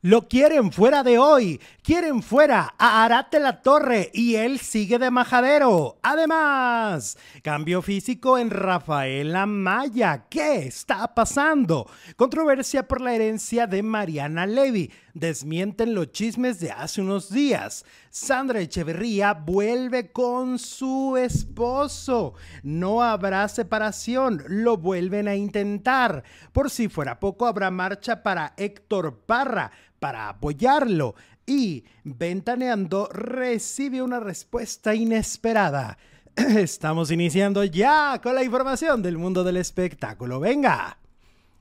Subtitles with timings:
[0.00, 1.60] Lo quieren fuera de hoy.
[1.82, 5.98] Quieren fuera a Arate la Torre y él sigue de majadero.
[6.02, 10.26] Además, cambio físico en Rafael Amaya.
[10.30, 11.90] ¿Qué está pasando?
[12.14, 14.92] Controversia por la herencia de Mariana Levy.
[15.18, 17.84] Desmienten los chismes de hace unos días.
[18.10, 22.34] Sandra Echeverría vuelve con su esposo.
[22.62, 24.44] No habrá separación.
[24.46, 26.22] Lo vuelven a intentar.
[26.52, 31.14] Por si fuera poco, habrá marcha para Héctor Parra para apoyarlo
[31.46, 35.98] y Ventaneando recibe una respuesta inesperada.
[36.36, 40.38] Estamos iniciando ya con la información del mundo del espectáculo.
[40.38, 40.97] Venga.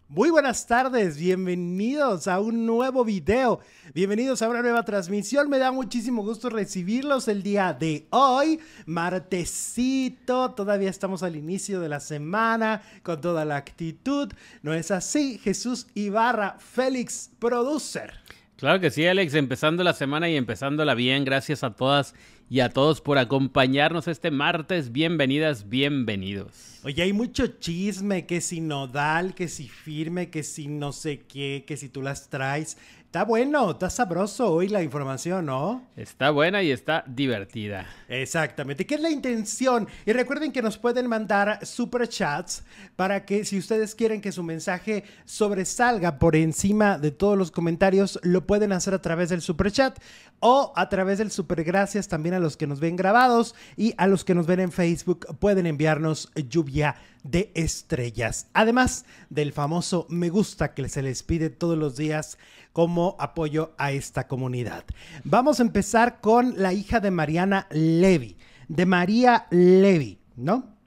[0.09, 3.59] Muy buenas tardes, bienvenidos a un nuevo video,
[3.93, 10.51] bienvenidos a una nueva transmisión, me da muchísimo gusto recibirlos el día de hoy, martesito,
[10.51, 15.39] todavía estamos al inicio de la semana con toda la actitud, ¿no es así?
[15.39, 18.13] Jesús Ibarra, Félix Producer.
[18.57, 21.25] Claro que sí, Alex, empezando la semana y empezándola bien.
[21.25, 22.15] Gracias a todas
[22.49, 24.91] y a todos por acompañarnos este martes.
[24.91, 26.79] Bienvenidas, bienvenidos.
[26.83, 31.65] Oye, hay mucho chisme, que si nodal, que si firme, que si no sé qué,
[31.67, 32.79] que si tú las traes.
[33.07, 35.81] Está bueno, está sabroso hoy la información, ¿no?
[35.95, 37.87] Está buena y está divertida.
[38.09, 38.85] Exactamente.
[38.85, 39.87] ¿Qué es la intención?
[40.05, 42.65] Y recuerden que nos pueden mandar super chats
[42.97, 48.19] para que si ustedes quieren que su mensaje sobresalga por encima de todos los comentarios,
[48.23, 49.97] lo pueden hacer a través del super chat
[50.41, 54.07] o a través del super gracias también a los que nos ven grabados y a
[54.07, 58.47] los que nos ven en Facebook pueden enviarnos lluvia de estrellas.
[58.53, 62.37] Además del famoso me gusta que se les pide todos los días
[62.77, 64.83] como apoyo a esta comunidad.
[65.23, 68.37] Vamos a empezar con la hija de Mariana Levy,
[68.67, 70.77] de María Levy, ¿no?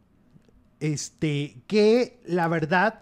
[0.78, 3.00] Este, que la verdad,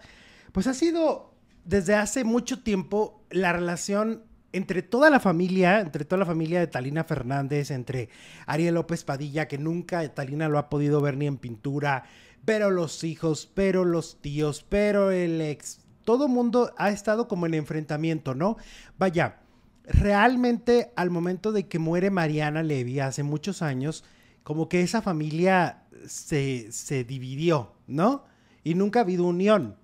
[0.53, 1.35] pues ha sido
[1.65, 4.23] desde hace mucho tiempo la relación
[4.53, 8.09] entre toda la familia, entre toda la familia de Talina Fernández, entre
[8.47, 12.05] Ariel López Padilla, que nunca Talina lo ha podido ver ni en pintura,
[12.43, 17.53] pero los hijos, pero los tíos, pero el ex, todo mundo ha estado como en
[17.53, 18.57] enfrentamiento, ¿no?
[18.97, 19.39] Vaya,
[19.83, 24.03] realmente al momento de que muere Mariana Levy hace muchos años,
[24.43, 28.25] como que esa familia se, se dividió, ¿no?
[28.63, 29.75] Y nunca ha habido unión.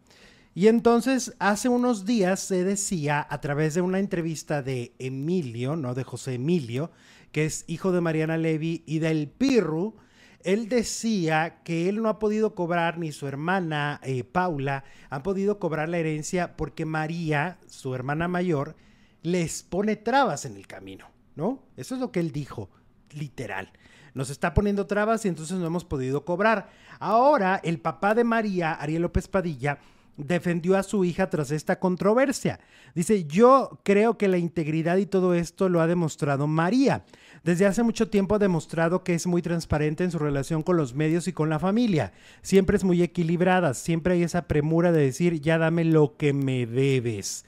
[0.53, 5.93] Y entonces hace unos días se decía a través de una entrevista de Emilio, ¿no?
[5.93, 6.91] De José Emilio,
[7.33, 9.97] que es hijo de Mariana Levy y del Pirru,
[10.45, 15.57] él decía que él no ha podido cobrar, ni su hermana eh, Paula han podido
[15.57, 18.75] cobrar la herencia porque María, su hermana mayor,
[19.23, 21.63] les pone trabas en el camino, ¿no?
[21.77, 22.69] Eso es lo que él dijo,
[23.11, 23.73] literal.
[24.13, 26.69] Nos está poniendo trabas y entonces no hemos podido cobrar.
[26.99, 29.79] Ahora, el papá de María, Ariel López Padilla,
[30.17, 32.59] defendió a su hija tras esta controversia.
[32.93, 37.03] Dice, yo creo que la integridad y todo esto lo ha demostrado María.
[37.43, 40.93] Desde hace mucho tiempo ha demostrado que es muy transparente en su relación con los
[40.93, 42.13] medios y con la familia.
[42.41, 46.65] Siempre es muy equilibrada, siempre hay esa premura de decir, ya dame lo que me
[46.65, 47.45] debes.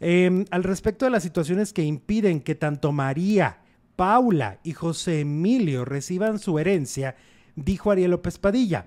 [0.00, 3.58] Em, al respecto de las situaciones que impiden que tanto María,
[3.96, 7.16] Paula y José Emilio reciban su herencia,
[7.54, 8.86] dijo Ariel López Padilla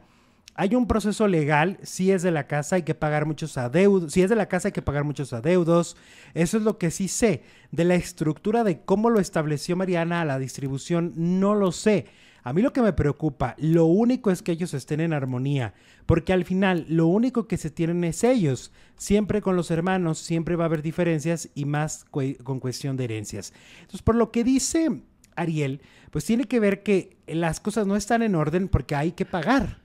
[0.56, 4.22] hay un proceso legal, si es de la casa hay que pagar muchos adeudos, si
[4.22, 5.98] es de la casa hay que pagar muchos adeudos,
[6.34, 7.44] eso es lo que sí sé.
[7.72, 12.06] De la estructura de cómo lo estableció Mariana a la distribución, no lo sé.
[12.42, 15.74] A mí lo que me preocupa, lo único es que ellos estén en armonía,
[16.06, 18.72] porque al final lo único que se tienen es ellos.
[18.96, 23.52] Siempre con los hermanos, siempre va a haber diferencias y más con cuestión de herencias.
[23.82, 25.02] Entonces, por lo que dice
[25.36, 29.26] Ariel, pues tiene que ver que las cosas no están en orden porque hay que
[29.26, 29.85] pagar.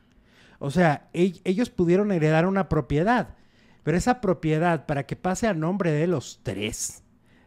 [0.62, 3.34] O sea, ellos pudieron heredar una propiedad,
[3.82, 7.02] pero esa propiedad, para que pase a nombre de los tres,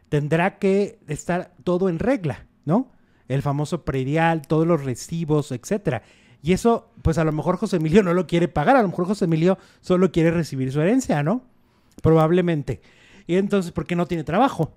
[0.09, 2.91] tendrá que estar todo en regla, ¿no?
[3.28, 6.02] El famoso predial, todos los recibos, etcétera.
[6.41, 9.05] Y eso, pues a lo mejor José Emilio no lo quiere pagar, a lo mejor
[9.05, 11.43] José Emilio solo quiere recibir su herencia, ¿no?
[12.02, 12.82] Probablemente.
[13.28, 14.73] Y entonces, ¿por qué no tiene trabajo?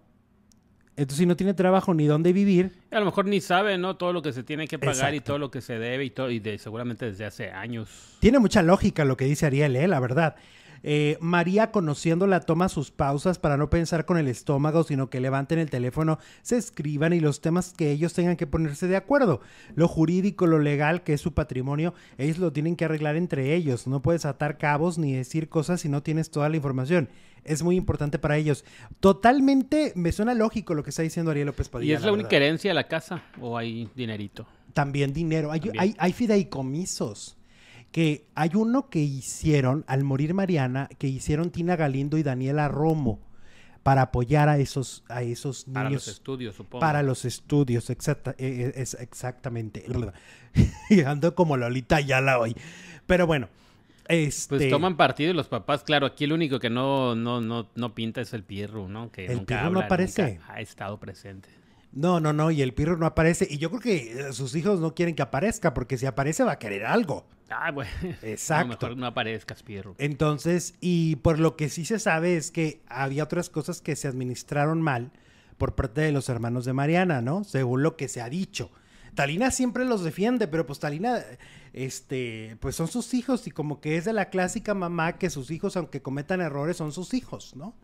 [0.97, 2.73] Entonces, si no tiene trabajo ni dónde vivir.
[2.91, 3.97] A lo mejor ni sabe, ¿no?
[3.97, 6.31] Todo lo que se tiene que pagar y todo lo que se debe y todo,
[6.31, 8.17] y de, seguramente desde hace años.
[8.21, 9.89] Tiene mucha lógica lo que dice Ariel, ¿eh?
[9.89, 10.37] La verdad.
[10.83, 15.59] Eh, María, conociéndola, toma sus pausas para no pensar con el estómago, sino que levanten
[15.59, 19.41] el teléfono, se escriban y los temas que ellos tengan que ponerse de acuerdo.
[19.75, 23.87] Lo jurídico, lo legal, que es su patrimonio, ellos lo tienen que arreglar entre ellos.
[23.87, 27.09] No puedes atar cabos ni decir cosas si no tienes toda la información.
[27.45, 28.65] Es muy importante para ellos.
[28.99, 31.93] Totalmente me suena lógico lo que está diciendo Ariel López Padilla.
[31.93, 34.47] ¿Y es la, única herencia de la casa o hay dinerito?
[34.73, 35.53] También dinero.
[35.53, 37.36] Hay, hay, hay fideicomisos
[37.93, 43.21] que hay uno que hicieron al morir Mariana, que hicieron Tina Galindo y Daniela Romo
[43.83, 45.75] para apoyar a esos, a esos niños.
[45.75, 46.81] Para los estudios, supongo.
[46.81, 49.87] Para los estudios, exacta, eh, es exactamente.
[51.07, 52.57] Ando como Lolita Yala hoy.
[53.07, 53.49] Pero bueno.
[54.09, 54.57] Este...
[54.57, 58.21] Pues toman partido los papás, claro, aquí el único que no, no, no, no pinta
[58.21, 59.11] es el Pirro, ¿no?
[59.13, 60.41] Que el nunca Pirro no aparece.
[60.49, 61.49] ha estado presente.
[61.93, 63.47] No, no, no, y el Pirro no aparece.
[63.49, 66.59] Y yo creo que sus hijos no quieren que aparezca, porque si aparece va a
[66.59, 67.27] querer algo.
[67.49, 67.91] Ah, bueno.
[68.23, 68.67] Exacto.
[68.67, 69.95] No, mejor no aparezcas, Pirro.
[69.99, 74.09] Entonces, y por lo que sí se sabe es que había otras cosas que se
[74.09, 75.13] administraron mal
[75.57, 77.45] por parte de los hermanos de Mariana, ¿no?
[77.45, 78.71] Según lo que se ha dicho.
[79.15, 81.23] Talina siempre los defiende, pero pues Talina,
[81.73, 85.51] este, pues son sus hijos y como que es de la clásica mamá que sus
[85.51, 87.75] hijos, aunque cometan errores, son sus hijos, ¿no?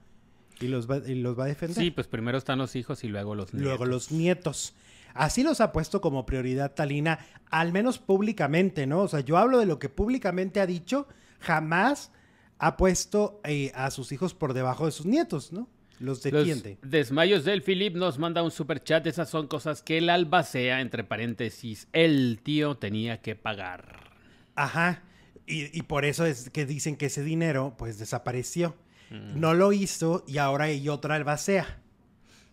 [0.60, 1.82] Y los va, y los va a defender.
[1.82, 3.69] Sí, pues primero están los hijos y luego los nietos.
[3.69, 4.75] Luego los nietos.
[5.14, 7.19] Así los ha puesto como prioridad Talina,
[7.50, 9.00] al menos públicamente, ¿no?
[9.00, 11.06] O sea, yo hablo de lo que públicamente ha dicho,
[11.40, 12.12] jamás
[12.58, 15.69] ha puesto eh, a sus hijos por debajo de sus nietos, ¿no?
[15.99, 16.78] Los defiende.
[16.81, 19.06] Los desmayos del Philip nos manda un super chat.
[19.06, 24.12] Esas son cosas que el albacea, entre paréntesis, el tío tenía que pagar.
[24.56, 25.02] Ajá.
[25.46, 28.75] Y, y por eso es que dicen que ese dinero, pues, desapareció.
[29.12, 29.38] Mm.
[29.41, 31.79] No lo hizo y ahora hay otra albacea.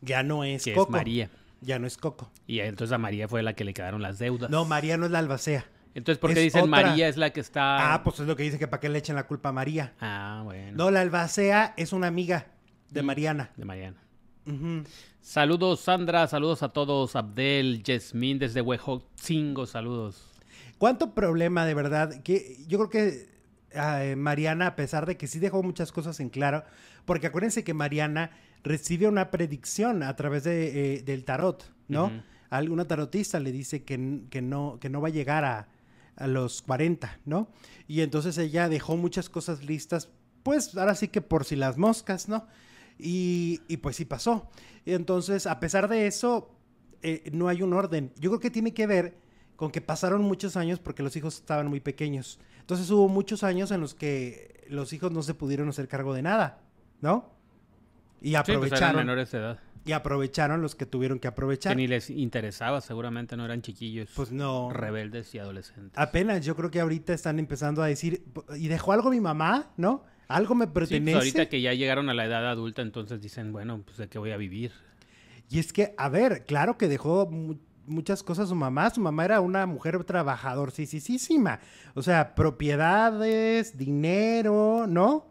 [0.01, 0.91] Ya no es que Coco.
[0.91, 1.29] es María.
[1.61, 2.31] Ya no es Coco.
[2.47, 4.49] Y entonces a María fue la que le quedaron las deudas.
[4.49, 5.65] No, María no es la albacea.
[5.95, 6.71] Entonces, ¿por qué dicen otra.
[6.87, 7.93] María es la que está...?
[7.93, 9.93] Ah, pues es lo que dice que para qué le echen la culpa a María.
[9.99, 10.77] Ah, bueno.
[10.77, 12.47] No, la albacea es una amiga
[12.91, 13.05] de Mm.
[13.05, 13.51] Mariana.
[13.57, 13.97] De Mariana.
[15.21, 16.27] Saludos, Sandra.
[16.27, 17.15] Saludos a todos.
[17.15, 19.65] Abdel, Yasmín desde Huejotzingo.
[19.65, 20.25] Saludos.
[20.77, 22.21] ¿Cuánto problema de verdad?
[22.23, 23.29] Que yo creo que
[23.71, 26.63] eh, Mariana, a pesar de que sí dejó muchas cosas en claro,
[27.05, 28.31] porque acuérdense que Mariana
[28.63, 32.05] recibe una predicción a través de, eh, del tarot, ¿no?
[32.05, 32.21] Ujú.
[32.49, 35.67] Alguna tarotista le dice que, que, no, que no va a llegar a,
[36.15, 37.49] a los 40, ¿no?
[37.87, 40.09] Y entonces ella dejó muchas cosas listas,
[40.43, 42.47] pues ahora sí que por si las moscas, ¿no?
[42.97, 44.49] Y, y pues sí pasó.
[44.85, 46.51] Entonces, a pesar de eso,
[47.01, 48.11] eh, no hay un orden.
[48.17, 49.15] Yo creo que tiene que ver
[49.59, 52.39] con que pasaron muchos años porque los hijos estaban muy pequeños.
[52.61, 56.21] Entonces hubo muchos años en los que los hijos no se pudieron hacer cargo de
[56.21, 56.61] nada,
[57.01, 57.29] ¿no?
[58.21, 59.59] Y Sí, pues eran aprovecharon, menores de edad.
[59.85, 61.73] y aprovecharon los que tuvieron que aprovechar.
[61.73, 64.09] Que ni les interesaba, seguramente no eran chiquillos.
[64.15, 64.69] Pues no.
[64.71, 65.91] Rebeldes y adolescentes.
[65.97, 68.23] Apenas, yo creo que ahorita están empezando a decir,
[68.55, 69.71] ¿y dejó algo mi mamá?
[69.75, 70.05] ¿No?
[70.29, 71.03] Algo me Sí, pertenece.
[71.03, 74.19] pues ahorita que ya llegaron a la edad adulta, entonces dicen, bueno, pues de qué
[74.19, 74.71] voy a vivir.
[75.49, 77.27] Y es que, a ver, claro que dejó
[77.89, 78.89] muchas cosas su mamá.
[78.89, 81.19] Su mamá era una mujer trabajador, sí, sí, sí,
[81.95, 85.25] O sea, propiedades, dinero, ¿no?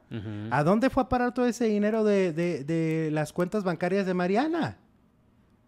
[0.50, 4.14] ¿A dónde fue a parar todo ese dinero de, de- de las cuentas bancarias de
[4.14, 4.78] Mariana?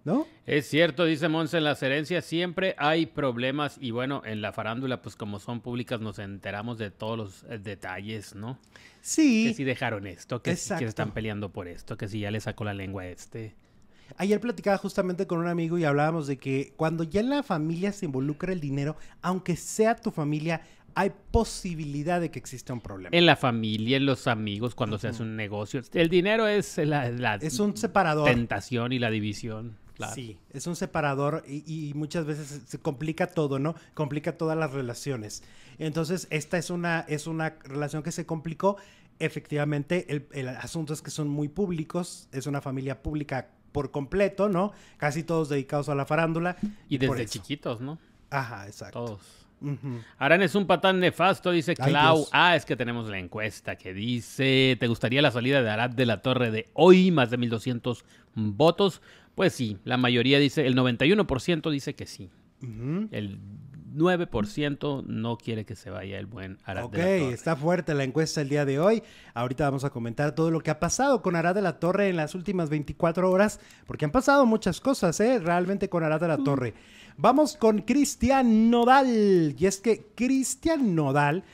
[0.03, 0.27] ¿No?
[0.47, 5.03] Es cierto, dice Monse, en las herencias siempre hay problemas y bueno, en la farándula,
[5.03, 8.59] pues como son públicas, nos enteramos de todos los eh, detalles, ¿no?
[9.03, 9.49] Sí.
[9.49, 12.41] Que si dejaron esto, que, si- que están peleando por esto, que si ya le
[12.41, 13.55] sacó la lengua a este.
[14.17, 17.93] Ayer platicaba justamente con un amigo y hablábamos de que cuando ya en la familia
[17.93, 20.63] se involucra el dinero, aunque sea tu familia,
[20.95, 23.17] hay posibilidad de que exista un problema.
[23.17, 25.81] En la familia, en los amigos, cuando se hace un negocio.
[25.95, 28.29] El dinero es la, la Es un separador.
[28.29, 29.77] tentación y la división.
[29.95, 30.15] claro.
[30.15, 33.75] Sí, es un separador y, y muchas veces se- se complica todo, ¿no?
[33.95, 35.43] Complica todas las relaciones.
[35.79, 38.77] Entonces, esta es una, es una relación que se complicó.
[39.21, 44.49] Efectivamente, el, el asunto es que son muy públicos, es una familia pública por completo,
[44.49, 44.73] ¿no?
[44.97, 46.57] Casi todos dedicados a la farándula.
[46.89, 47.99] Y desde chiquitos, ¿no?
[48.31, 49.05] Ajá, exacto.
[49.05, 49.41] Todos.
[50.41, 52.27] Es un patán nefasto, dice Clau.
[52.33, 56.07] Ah, es que tenemos la encuesta que dice, ¿te gustaría la salida de Arad de
[56.07, 57.11] la Torre de hoy?
[57.11, 59.03] Más de 1200 votos.
[59.35, 62.31] Pues sí, la mayoría dice, el 91% dice que sí.
[62.63, 63.39] El
[63.95, 67.33] 9% no quiere que se vaya el buen Arad de la Torre.
[67.35, 69.03] está fuerte la encuesta el día de hoy.
[69.35, 72.17] Ahorita vamos a comentar todo lo que ha pasado con Arad de la Torre en
[72.17, 75.39] las últimas 24 horas, porque han pasado muchas cosas, ¿eh?
[75.39, 76.75] Realmente con Arad de la Torre.
[77.17, 79.55] Vamos con Cristian Nodal.
[79.59, 81.45] Y es que Cristian Nodal,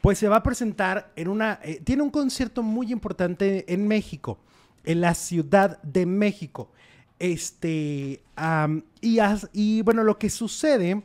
[0.00, 1.58] pues se va a presentar en una...
[1.62, 4.38] eh, tiene un concierto muy importante en México,
[4.84, 6.70] en la Ciudad de México.
[7.18, 8.20] Este,
[9.00, 11.02] y, as- y bueno, lo que sucede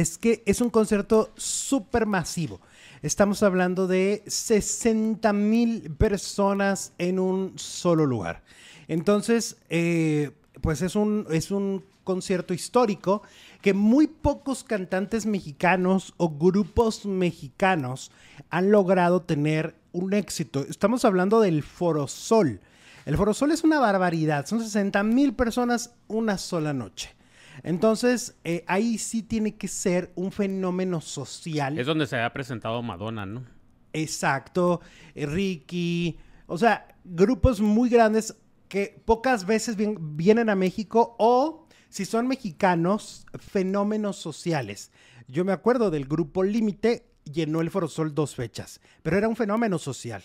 [0.00, 2.60] es que es un concierto súper masivo.
[3.02, 8.44] Estamos hablando de 60 mil personas en un solo lugar.
[8.86, 13.22] Entonces, eh, pues es un, es un concierto histórico
[13.60, 18.12] que muy pocos cantantes mexicanos o grupos mexicanos
[18.50, 20.64] han logrado tener un éxito.
[20.68, 22.60] Estamos hablando del Foro Sol.
[23.04, 24.46] El Foro Sol es una barbaridad.
[24.46, 27.17] Son 60 mil personas una sola noche.
[27.62, 31.78] Entonces, eh, ahí sí tiene que ser un fenómeno social.
[31.78, 33.44] Es donde se ha presentado Madonna, ¿no?
[33.92, 34.80] Exacto.
[35.14, 36.18] eh, Ricky.
[36.46, 38.36] O sea, grupos muy grandes
[38.68, 44.90] que pocas veces vien- vienen a México o, si son mexicanos, fenómenos sociales.
[45.26, 49.78] Yo me acuerdo del grupo Límite, llenó el Forosol dos fechas, pero era un fenómeno
[49.78, 50.22] social.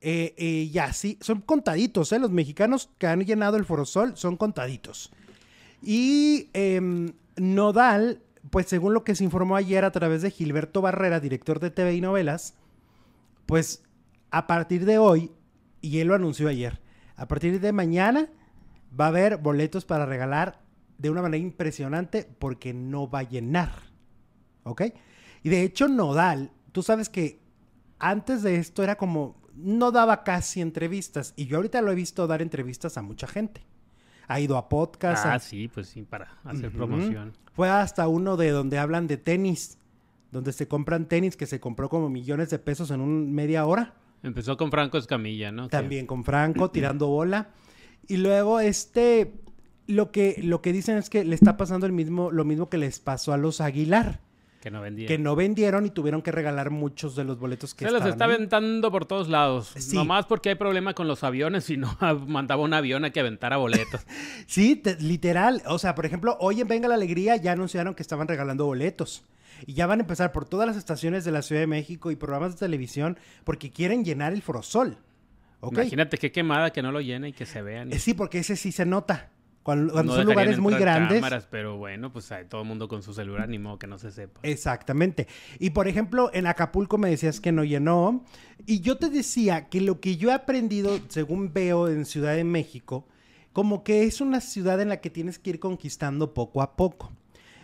[0.00, 2.18] Eh, eh, ya, sí, son contaditos, ¿eh?
[2.18, 5.12] Los mexicanos que han llenado el Forosol son contaditos.
[5.82, 11.20] Y em, Nodal, pues según lo que se informó ayer a través de Gilberto Barrera,
[11.20, 12.54] director de TV y novelas,
[13.46, 13.82] pues
[14.30, 15.32] a partir de hoy,
[15.80, 16.80] y él lo anunció ayer,
[17.16, 18.28] a partir de mañana
[18.98, 20.60] va a haber boletos para regalar
[20.98, 23.72] de una manera impresionante porque no va a llenar.
[24.62, 24.82] ¿Ok?
[25.42, 27.40] Y de hecho, Nodal, tú sabes que
[27.98, 31.34] antes de esto era como, no daba casi entrevistas.
[31.36, 33.64] Y yo ahorita lo he visto dar entrevistas a mucha gente.
[34.28, 35.26] Ha ido a podcast.
[35.26, 37.32] Ah, a- sí, pues sí, para hacer promoción.
[37.52, 39.78] Fue hasta uno de donde hablan de tenis,
[40.30, 43.94] donde se compran tenis que se compró como millones de pesos en un media hora.
[44.22, 45.68] Empezó con Franco Escamilla, ¿no?
[45.68, 47.50] También con Franco tirando bola.
[48.08, 49.34] Y luego este
[49.86, 52.78] lo que lo que dicen es que le está pasando el mismo lo mismo que
[52.78, 54.20] les pasó a los Aguilar,
[54.62, 55.08] Que no vendía.
[55.08, 58.26] que no vendieron y tuvieron que regalar muchos de los boletos que Se los está
[58.26, 58.34] ahí.
[58.34, 59.72] aventando por todos lados.
[59.76, 59.96] Sí.
[59.96, 63.56] Nomás porque hay problema con los aviones y no mandaba un avión a que aventara
[63.56, 64.02] boletos.
[64.46, 65.62] Sí, te- literal.
[65.66, 69.24] O sea, por ejemplo, hoy en Venga la Alegría ya anunciaron que estaban regalando boletos.
[69.66, 72.16] Y ya van a empezar por todas las estaciones de la Ciudad de México y
[72.16, 74.96] programas de televisión porque quieren llenar el Forosol.
[75.58, 75.72] ¿Ok?
[75.74, 77.92] Imagínate qué quemada que no lo llena y que se vean.
[77.92, 79.30] Eh, Sí, porque ese sí se nota.
[79.62, 81.18] Cuando, cuando No son lugares muy grandes.
[81.18, 83.98] cámaras, pero bueno, pues hay todo el mundo con su celular, ni modo que no
[83.98, 84.40] se sepa.
[84.42, 85.28] Exactamente.
[85.58, 88.24] Y por ejemplo, en Acapulco me decías que no llenó.
[88.66, 92.44] Y yo te decía que lo que yo he aprendido, según veo en Ciudad de
[92.44, 93.06] México,
[93.52, 97.12] como que es una ciudad en la que tienes que ir conquistando poco a poco.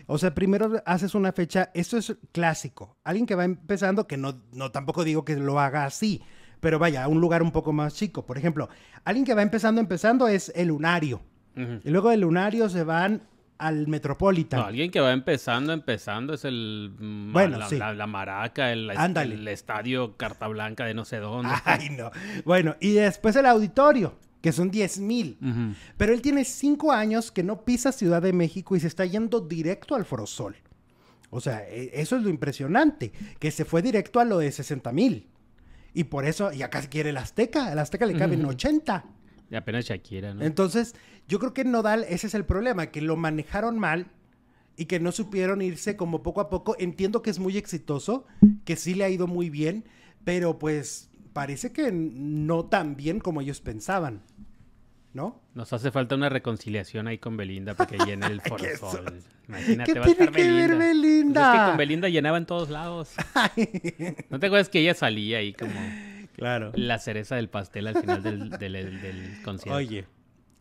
[0.07, 2.97] O sea, primero haces una fecha, esto es clásico.
[3.05, 6.23] Alguien que va empezando, que no, no tampoco digo que lo haga así,
[6.61, 8.25] pero vaya, a un lugar un poco más chico.
[8.25, 8.69] Por ejemplo,
[9.05, 11.21] alguien que va empezando, empezando es el Lunario.
[11.63, 11.81] Ujú.
[11.85, 13.23] Y luego del Lunario se van
[13.59, 14.61] al Metropolitan.
[14.61, 16.95] No, alguien que va empezando, empezando es el...
[16.99, 17.77] mm, Bueno, la, sí.
[17.77, 21.53] la- la maraca, el, el estadio Carta Blanca de no sé dónde.
[21.65, 22.11] Ay, no.
[22.45, 25.37] Bueno, y después el auditorio, que son 10 mil.
[25.97, 29.41] Pero él tiene cinco años que no pisa Ciudad de México y se está yendo
[29.41, 30.55] directo al Forosol.
[31.31, 33.11] O sea, e- eso es lo impresionante,
[33.41, 35.27] que se fue directo a lo de 60 mil.
[35.95, 37.73] Y por eso ya casi quiere el Azteca.
[37.73, 38.51] El Azteca le caben Ujú.
[38.51, 39.05] 80.
[39.51, 40.43] Y apenas Shakira, ¿no?
[40.45, 40.95] Entonces,
[41.29, 44.07] yo creo que en Nodal ese es el problema, que lo manejaron mal
[44.77, 46.75] y que no supieron irse como poco a poco.
[46.79, 48.27] Entiendo que es muy exitoso,
[48.65, 49.85] que sí le ha ido muy bien,
[50.25, 54.23] pero pues parece que no tan bien como ellos pensaban.
[55.15, 55.41] ¿No?
[55.55, 59.21] Nos hace falta una reconciliación ahí con Belinda para que llene el ¿Qué Forosol.
[59.49, 60.87] Imagínate, ¿Qué va a estar tiene que ver Belinda.
[60.87, 61.41] Belinda?
[61.41, 63.15] Pues es que con Belinda llenaba en todos lados.
[64.31, 65.73] ¿No te acuerdas que ella salía ahí como
[66.37, 66.71] Claro.
[66.75, 69.77] la cereza del pastel al final del, del- del- del concierto?
[69.79, 70.05] Oye,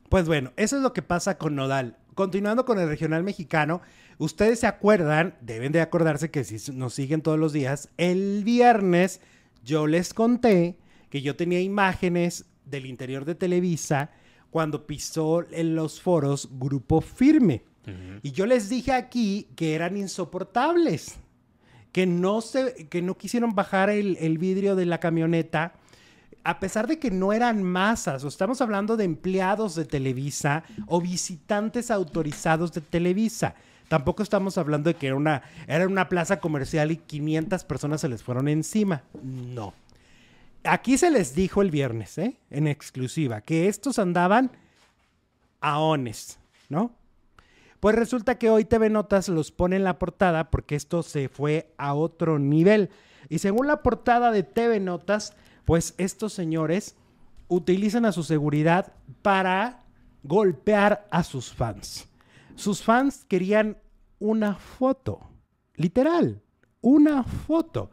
[0.10, 1.98] pues bueno, eso es lo que pasa con Nodal.
[2.16, 3.82] Continuando con el regional mexicano,
[4.18, 9.22] ustedes se acuerdan, deben de acordarse que si nos siguen todos los días, el viernes
[9.64, 10.78] yo les conté
[11.10, 14.12] que yo tenía imágenes del interior de Televisa
[14.50, 17.64] cuando pisó en los foros Grupo Firme.
[18.22, 21.20] Y yo les dije aquí que eran insoportables,
[21.94, 25.76] que no, se, que no quisieron bajar el, el vidrio de la camioneta,
[26.48, 31.02] a pesar de que no eran masas, o estamos hablando de empleados de Televisa o
[31.02, 33.54] visitantes autorizados de Televisa.
[33.90, 38.08] Tampoco estamos hablando de que era una, era una plaza comercial y 500 personas se
[38.08, 39.04] les fueron encima.
[39.22, 39.74] No.
[40.64, 42.38] Aquí se les dijo el viernes, ¿eh?
[42.50, 44.50] en exclusiva, que estos andaban
[45.60, 46.40] aones,
[46.70, 46.94] ¿no?
[47.82, 51.74] Pues resulta que hoy TV Notas los pone en la portada porque esto se fue
[51.78, 52.90] a otro nivel.
[53.28, 55.34] Y según la portada de TV Notas,
[55.68, 56.96] pues estos señores
[57.50, 59.84] utilizan a su seguridad para
[60.24, 62.08] golpear a sus fans.
[62.56, 63.76] Sus fans querían
[64.18, 65.20] una foto,
[65.76, 66.42] literal,
[66.80, 67.92] una foto.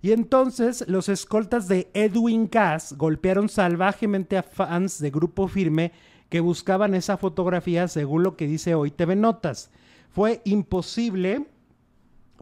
[0.00, 5.90] Y entonces los escoltas de Edwin Cass golpearon salvajemente a fans de Grupo Firme
[6.28, 9.72] que buscaban esa fotografía según lo que dice hoy TV Notas.
[10.10, 11.48] Fue imposible,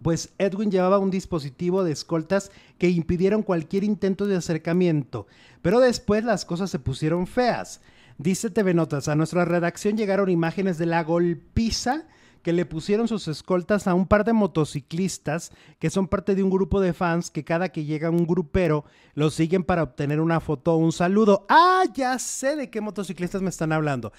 [0.03, 5.27] pues Edwin llevaba un dispositivo de escoltas que impidieron cualquier intento de acercamiento.
[5.63, 7.81] Pero después las cosas se pusieron feas.
[8.19, 12.05] Dice TV Notas, a nuestra redacción llegaron imágenes de la golpiza
[12.45, 16.51] que le pusieron sus escoltas a un par de motociclistas que son parte de un
[16.51, 18.85] grupo de fans que cada que llega un grupero
[19.15, 21.47] los siguen para obtener una foto o un saludo.
[21.49, 24.13] Ah, ya sé de qué motociclistas me están hablando.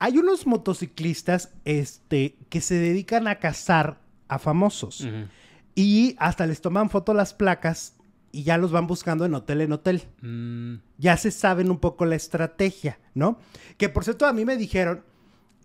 [0.00, 5.06] Hay unos motociclistas este, que se dedican a cazar a famosos
[5.74, 7.94] y hasta les toman foto las placas
[8.30, 10.02] y ya los van buscando en hotel en hotel.
[10.20, 13.38] Mm, Ya se saben un poco la estrategia, ¿no?
[13.78, 15.02] Que por cierto a mí me dijeron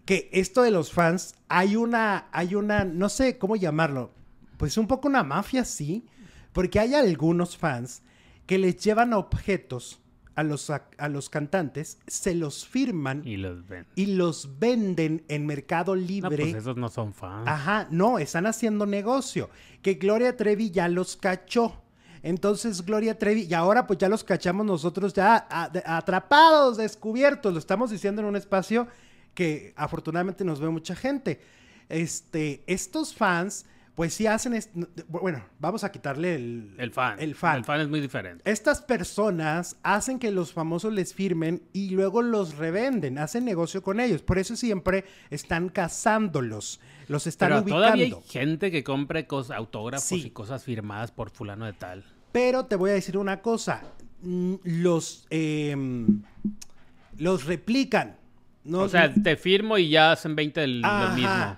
[0.06, 4.12] que esto de los fans hay una hay una no sé cómo llamarlo,
[4.58, 6.06] pues un poco una mafia sí,
[6.54, 8.02] porque hay algunos fans
[8.46, 10.00] que les llevan objetos
[10.36, 13.86] a los a, a los cantantes, se los firman y los ven.
[13.96, 16.38] y los venden en Mercado No, Libre.
[16.38, 17.48] pues esos no son fans.
[17.48, 19.50] Ajá, no, están haciendo negocio.
[19.82, 21.80] Que Gloria Trevi ya los cachó.
[22.24, 27.52] Entonces Gloria Trevi, y ahora pues ya los cachamos nosotros ya a- atrapados, descubiertos.
[27.54, 28.88] Lo estamos diciendo en un espacio
[29.34, 31.42] que afortunadamente nos ve mucha gente.
[31.90, 34.60] Este, estos fans, pues sí hacen,
[35.08, 37.20] bueno, vamos a quitarle el, El fan.
[37.20, 37.58] El fan.
[37.58, 38.42] El fan es muy diferente.
[38.50, 44.00] Estas personas hacen que los famosos les firmen y luego los revenden, hacen negocio con
[44.00, 44.24] ellos.
[44.24, 47.82] Por eso siempre están cazándolos, los están Pero ubicando.
[47.84, 50.24] todavía hay gente que compre cosas, autógrafos Sí.
[50.26, 52.04] y cosas firmadas por fulano de tal.
[52.32, 53.84] Pero te voy a decir una cosa,
[54.24, 56.24] mm, los, em,
[57.18, 58.18] los replican.
[58.64, 61.58] No, o sea, te firmo y ya hacen 20 del, del mismo.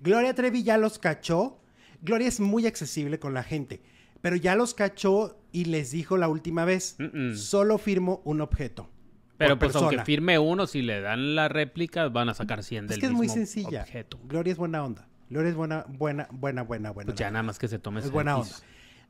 [0.00, 1.58] Gloria Trevi ya los cachó.
[2.04, 3.80] Gloria es muy accesible con la gente,
[4.20, 6.96] pero ya los cachó y les dijo la última vez,
[7.34, 8.90] solo firmo un objeto.
[9.36, 10.04] Pero pues aunque persona".
[10.04, 13.12] firme uno, si le dan la réplica, van a sacar 100 del Es que es
[13.12, 13.82] muy sencilla.
[13.82, 14.20] objeto.
[14.24, 15.08] Gloria es buena onda.
[15.28, 17.06] Gloria es buena, buena, buena, buena, buena.
[17.08, 18.54] Pues ya nada más que se tome es buena onda.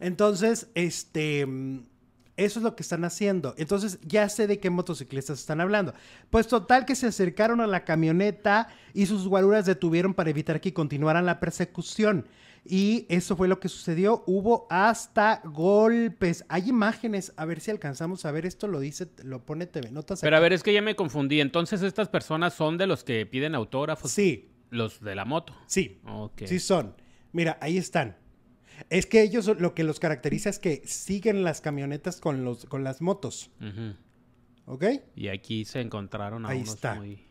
[0.00, 1.42] Entonces, este,
[2.36, 3.54] eso es lo que están haciendo.
[3.58, 5.92] Entonces, ya sé de qué motociclistas están hablando.
[6.30, 10.72] Pues total que se acercaron a la camioneta y sus guaruras detuvieron para evitar que
[10.72, 12.26] continuaran la persecución.
[12.66, 14.24] Y eso fue lo que sucedió.
[14.26, 16.44] Hubo hasta golpes.
[16.48, 17.32] Hay imágenes.
[17.36, 18.68] A ver si alcanzamos a ver esto.
[18.68, 20.20] Lo dice, lo pone TV Notas.
[20.22, 21.40] Pero a ver, es que ya me confundí.
[21.40, 24.10] Entonces, estas personas son de los que piden autógrafos.
[24.10, 25.54] Sí, Los de la moto.
[25.66, 26.00] sí.
[26.46, 26.94] Sí son.
[27.32, 28.16] Mira, ahí están.
[28.90, 32.82] Es que ellos lo que los caracteriza es que siguen las camionetas con, los, con
[32.82, 33.50] las motos.
[33.60, 33.94] Ujú.
[34.66, 34.84] ¿Ok?
[35.14, 36.94] Y aquí se encontraron a Ahí unos está.
[36.94, 37.23] muy...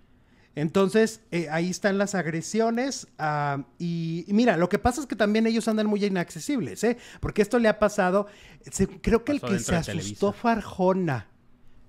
[0.55, 3.07] Entonces, eh, ahí están las agresiones.
[3.17, 6.97] ah, y, y mira, lo que pasa es que también ellos andan muy inaccesibles, ¿eh?
[7.19, 8.27] Porque esto le ha pasado.
[8.71, 11.27] se- creo que el que se asustó fue Arjona.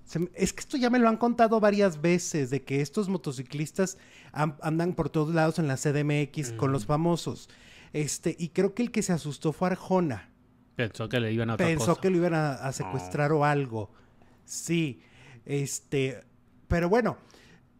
[0.05, 3.97] Se es que esto ya me lo han contado varias veces, de que estos motociclistas
[4.31, 7.49] an- andan por todos lados en la CDMX con los famosos.
[7.93, 10.29] Este, y creo que el que se asustó fue Arjona.
[10.75, 12.01] Pensó que le iban a Pensó cosa.
[12.01, 13.89] que lo iban a, a secuestrar o algo.
[14.43, 15.01] Sí.
[15.45, 16.21] Este.
[16.67, 17.17] Pero bueno,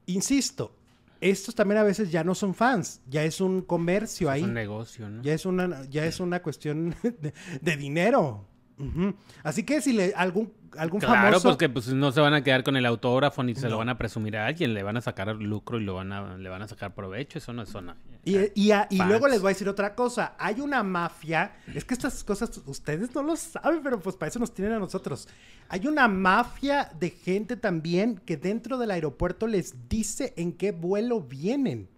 [0.07, 0.75] insisto,
[1.21, 4.43] estos también a veces ya no son fans, ya es un comercio Es ahí.
[4.43, 5.21] un negocio, ¿no?
[5.21, 8.45] Ya es una, ya es una cuestión de, de dinero.
[9.43, 11.49] Así que si le algún, algún Claro, famoso.
[11.49, 13.71] porque pues no se van a quedar con el autógrafo ni se No.
[13.71, 16.37] lo van a presumir a alguien, le van a sacar lucro y lo van a,
[16.37, 17.95] le van a sacar provecho, eso no es zona.
[18.23, 19.09] Y, y a- y Fans.
[19.09, 20.35] luego les voy a decir otra cosa.
[20.39, 21.55] Hay una mafia.
[21.73, 24.79] Es que estas cosas ustedes no lo saben, pero pues para eso nos tienen a
[24.79, 25.27] nosotros.
[25.69, 31.21] Hay una mafia de gente también que dentro del aeropuerto les dice en qué vuelo
[31.21, 31.89] vienen.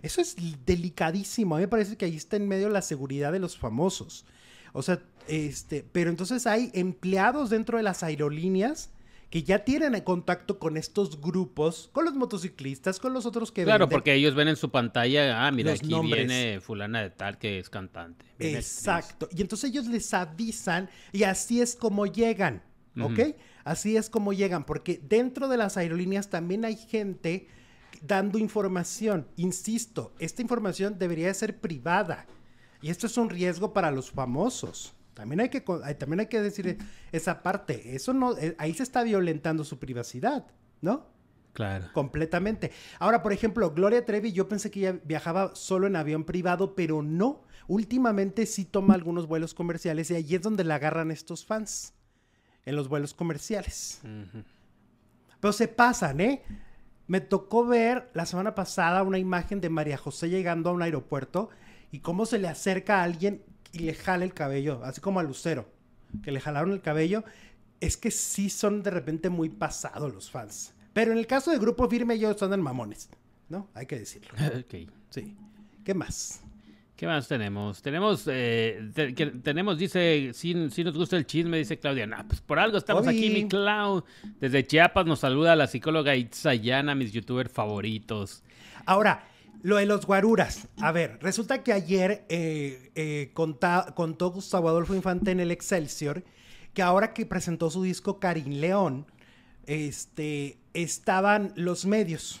[0.00, 1.56] Eso es delicadísimo.
[1.56, 4.24] A mí me parece que ahí está en medio la seguridad de los famosos.
[4.72, 8.90] O sea, este, pero entonces hay empleados dentro de las aerolíneas
[9.30, 13.84] que ya tienen contacto con estos grupos, con los motociclistas, con los otros que Claro,
[13.84, 13.96] venden.
[13.96, 16.26] porque ellos ven en su pantalla, ah, mira, Los aquí nombres.
[16.26, 18.24] viene fulana de tal que es cantante.
[18.32, 18.54] Actriz.
[18.54, 19.28] Exacto.
[19.36, 22.62] Y entonces ellos les avisan y así es como llegan,
[22.98, 23.36] ¿ok?
[23.64, 27.48] Así es como llegan, porque dentro de las aerolíneas también hay gente
[28.00, 29.28] dando información.
[29.36, 32.26] Insisto, esta información debería de ser privada.
[32.80, 34.94] Y esto es un riesgo para los famosos.
[35.18, 36.78] También hay que, también hay que decir
[37.10, 37.96] esa parte.
[37.96, 40.46] Eso no, eh, ahí se está violentando su privacidad,
[40.80, 41.08] ¿no?
[41.54, 41.86] Claro.
[41.92, 42.70] Completamente.
[43.00, 47.02] Ahora, por ejemplo, Gloria Trevi, yo pensé que ella viajaba solo en avión privado, pero
[47.02, 47.42] no.
[47.66, 51.94] Últimamente sí toma algunos vuelos comerciales y ahí es donde la agarran estos fans.
[52.64, 54.00] En los vuelos comerciales.
[55.40, 56.42] Pero se pasan, ¿eh?
[57.08, 61.50] Me tocó ver la semana pasada una imagen de María José llegando a un aeropuerto
[61.90, 65.22] y cómo se le acerca a alguien y le jala el cabello, así como a
[65.22, 65.68] Lucero,
[66.22, 67.24] que le jalaron el cabello.
[67.80, 70.74] Es que sí son de repente muy pasados los fans.
[70.92, 73.08] Pero en el caso de Grupo Firme ellos andan mamones,
[73.48, 73.68] ¿no?
[73.74, 74.30] Hay que decirlo.
[74.60, 74.90] Ok.
[75.10, 75.36] Sí.
[75.84, 76.40] ¿Qué más?
[76.96, 77.80] ¿Qué más tenemos?
[77.80, 82.08] Tenemos, eh, te- que- tenemos, dice, si, nos gusta el chisme, dice Claudia.
[82.08, 84.02] Nah, pues por algo estamos aquí, mi Clau.
[84.40, 88.42] Desde Chiapas nos saluda la psicóloga Itzayana, mis youtubers favoritos.
[88.84, 89.22] Ahora,
[89.62, 90.68] lo de los guaruras.
[90.80, 96.24] A ver, resulta que ayer eh, eh, contó Gustavo Adolfo Infante en el Excelsior
[96.74, 99.06] que ahora que presentó su disco Karin León,
[99.66, 102.40] este, estaban los medios.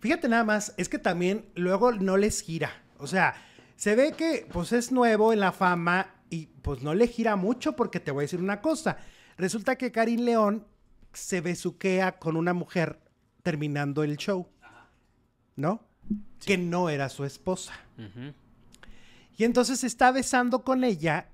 [0.00, 2.70] Fíjate nada más, es que también luego no les gira.
[2.98, 3.34] O sea,
[3.76, 7.74] se ve que pues es nuevo en la fama y pues no le gira mucho
[7.74, 8.98] porque te voy a decir una cosa.
[9.38, 10.66] Resulta que Karim León
[11.12, 13.00] se besuquea con una mujer
[13.42, 14.48] terminando el show,
[15.56, 15.91] ¿no?
[16.44, 17.72] Que no era su esposa.
[19.36, 21.28] Y entonces se está besando con ella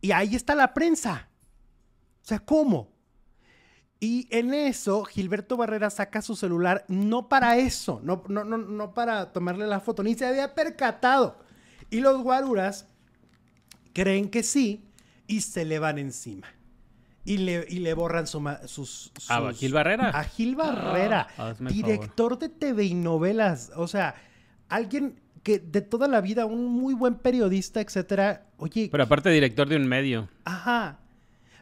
[0.00, 1.28] y ahí está la prensa.
[2.22, 2.90] O sea, ¿cómo?
[4.00, 8.94] Y en eso, Gilberto Barrera saca su celular, no para eso, no, no, no, no
[8.94, 11.38] para tomarle la foto, ni se había percatado.
[11.90, 12.86] Y los guaruras
[13.92, 14.84] creen que sí
[15.26, 16.46] y se le van encima.
[17.28, 20.08] Y le, y le borran su sus, ¿A Gil Barrera?
[20.08, 23.70] A Gil Barrera, Ah, director de TV y novelas.
[23.76, 24.14] O sea,
[24.70, 28.46] alguien que de toda la vida, un muy buen periodista, etcétera.
[28.56, 30.30] Oye, Pero aparte director de un medio.
[30.46, 31.00] Ajá.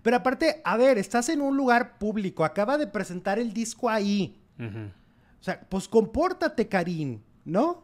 [0.04, 4.40] Pero aparte, a ver, estás en un lugar público, acaba de presentar el disco ahí.
[4.60, 4.92] Ujú.
[5.40, 7.82] O sea, pues compórtate, Karim, ¿no?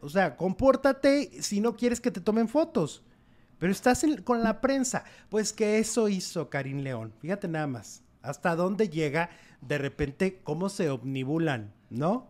[0.00, 3.04] O sea, compórtate si no quieres que te tomen fotos.
[3.64, 5.04] Pero estás en- con la prensa.
[5.30, 7.14] Pues que eso hizo Karim León.
[7.22, 8.02] Fíjate nada más.
[8.20, 9.30] Hasta dónde llega
[9.62, 12.28] de repente cómo se omnibulan, ¿no?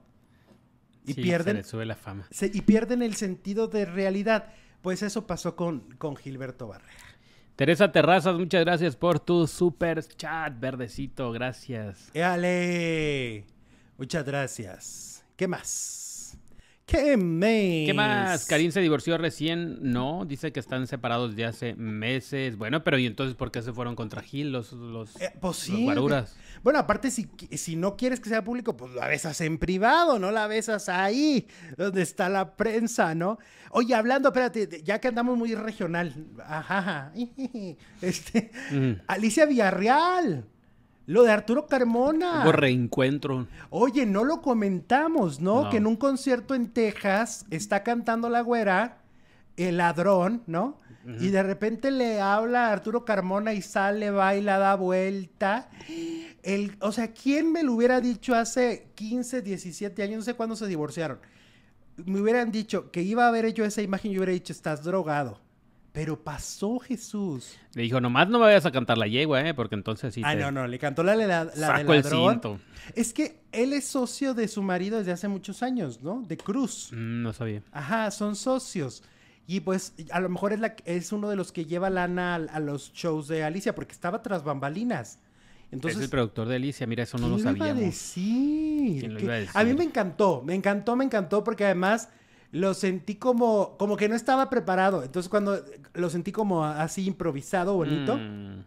[1.05, 2.29] Y Sí, pierden Se sube la fama.
[2.31, 4.53] se- y pierden el sentido de realidad.
[4.81, 7.03] Pues eso pasó con, con Gilberto Barrera.
[7.57, 12.11] Teresa Terrazas, muchas gracias por tu super chat, verdecito, gracias.
[12.15, 13.45] ¡Éale!
[13.99, 15.25] Muchas gracias.
[15.35, 16.04] ¿Qué más?
[16.87, 17.87] ¿Qué más?
[17.87, 18.45] ¿Qué más?
[18.47, 22.57] Karim se divorció recién, no, dice que están separados desde hace meses.
[22.59, 25.79] Bueno, pero ¿y entonces por qué se fueron contra Gil los, los, Eh, pues los
[25.79, 25.83] sí.
[25.85, 26.37] guaruras?
[26.63, 30.31] Bueno, aparte, si, si no quieres que sea público, pues la besas en privado, no
[30.31, 33.39] la besas ahí, donde está la prensa, ¿no?
[33.71, 36.15] Oye, hablando, espérate, de- ya que andamos muy regional,
[36.47, 37.13] ajá,
[38.01, 38.51] este.
[39.09, 40.47] Alicia Villarreal,
[41.07, 42.43] lo de Arturo Carmona.
[42.43, 43.47] Hubo reencuentro.
[43.71, 45.65] Oye, no lo comentamos, ¿no?
[45.65, 45.71] No.
[45.71, 48.99] Que en un concierto en Texas está cantando la güera,
[49.57, 50.81] el ladrón, ¿no?
[51.21, 55.69] Y de repente le habla a Arturo Carmona y sale, baila, da vuelta.
[56.43, 60.17] El, o sea, ¿quién me lo hubiera dicho hace 15, 17 años?
[60.17, 61.19] No sé cuándo se divorciaron.
[62.07, 64.83] Me hubieran dicho que iba a ver yo esa imagen y yo hubiera dicho, estás
[64.83, 65.44] drogado.
[65.95, 67.55] Pero pasó Jesús.
[67.75, 69.55] Le dijo, nomás no me vayas a cantar la yegua, ¿eh?
[69.55, 72.33] Porque entonces sí Ah, te no, no, le cantó la, la, la el ladrón.
[72.33, 72.61] cinto.
[72.97, 76.23] Es que él es socio de su marido desde hace muchos años, ¿no?
[76.27, 76.89] De Cruz.
[76.91, 77.63] Mm, no sabía.
[77.71, 79.05] Ajá, son socios.
[79.47, 82.39] Y pues a lo mejor es, la, es uno de los que lleva lana a,
[82.39, 85.21] a los shows de Alicia, porque estaba tras bambalinas.
[85.71, 87.85] Entonces, es el productor de Alicia, mira, eso no lo ¿quién lo iba a sabíamos.
[87.95, 89.01] decir?
[89.01, 89.65] ¿Quién lo ¿Qué- iba a a decir?
[89.67, 92.09] mí me encantó, me encantó, me encantó, porque además
[92.55, 95.03] lo sentí como, como que no estaba preparado.
[95.03, 95.63] Entonces cuando
[95.95, 98.17] lo sentí como así improvisado, bonito.
[98.17, 98.61] Mm,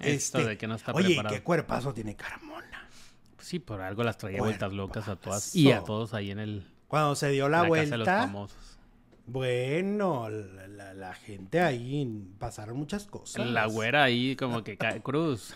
[0.00, 1.34] esto este, de que no está Oye, preparado.
[1.36, 2.88] qué cuerpazo tiene Carmona.
[3.36, 5.54] Pues sí, por algo las traía vueltas locas a todas.
[5.54, 8.18] Y a todos ahí en el Cuando se dio la, la casa de los vuelta,
[8.22, 8.78] famosos.
[9.26, 12.04] bueno, la, la- la gente ahí
[12.38, 13.46] pasaron muchas cosas.
[13.46, 15.54] La güera ahí como que cae cruz.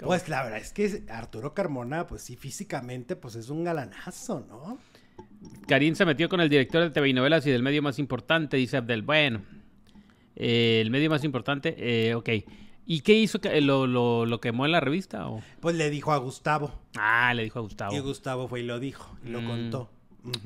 [0.00, 4.78] Pues la verdad es que Arturo Carmona, pues sí, físicamente, pues es un galanazo, ¿no?
[5.66, 8.56] Karim se metió con el director de TV y novelas y del medio más importante,
[8.56, 9.02] dice Abdel.
[9.02, 9.42] Bueno,
[10.36, 12.28] eh, el medio más importante, eh, ok.
[12.86, 13.40] ¿Y qué hizo?
[13.40, 15.28] que- ¿Lo, lo, lo quemó en la revista?
[15.28, 15.42] O?
[15.60, 16.72] Pues le dijo a Gustavo.
[16.96, 17.94] Ah, le dijo a Gustavo.
[17.94, 19.46] Y Gustavo fue y lo dijo, y lo Mm.
[19.46, 19.90] contó.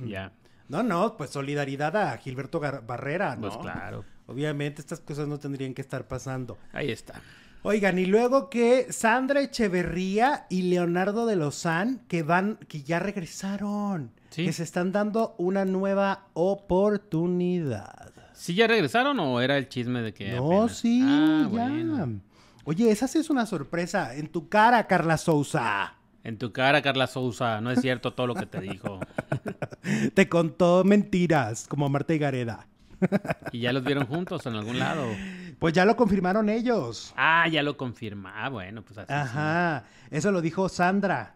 [0.06, 0.32] Ya,
[0.68, 3.42] No, no, pues solidaridad a Gilberto Gar- Barrera, ¿no?
[3.42, 4.04] pues claro.
[4.26, 6.56] Obviamente estas cosas no tendrían que estar pasando.
[6.72, 7.20] Ahí está.
[7.62, 14.12] Oigan, y luego que Sandra Echeverría y Leonardo de Lozán, que van, que ya regresaron,
[14.32, 14.44] Sí.
[14.46, 18.10] que se están dando una nueva oportunidad.
[18.34, 20.76] ¿Sí ya regresaron o era el chisme de que No, apenas?
[20.78, 21.48] sí, Ah, ya.
[21.48, 22.20] bueno.
[22.64, 24.14] Oye, esa sí es una sorpresa.
[24.14, 25.94] En tu cara, Carla Sousa.
[26.24, 29.00] En tu cara, Carla Sousa, no es cierto todo lo que te dijo.
[30.14, 32.66] Te contó mentiras, como Marta y Gareda.
[33.50, 35.04] ¿Y ya los vieron juntos en algún lado?
[35.58, 37.12] Pues ya lo confirmaron ellos.
[37.16, 38.32] Ah, ya lo confirma.
[38.44, 39.08] Ah, bueno, pues así.
[39.08, 39.12] sí.
[39.14, 41.34] Ajá, eso lo dijo Sandra.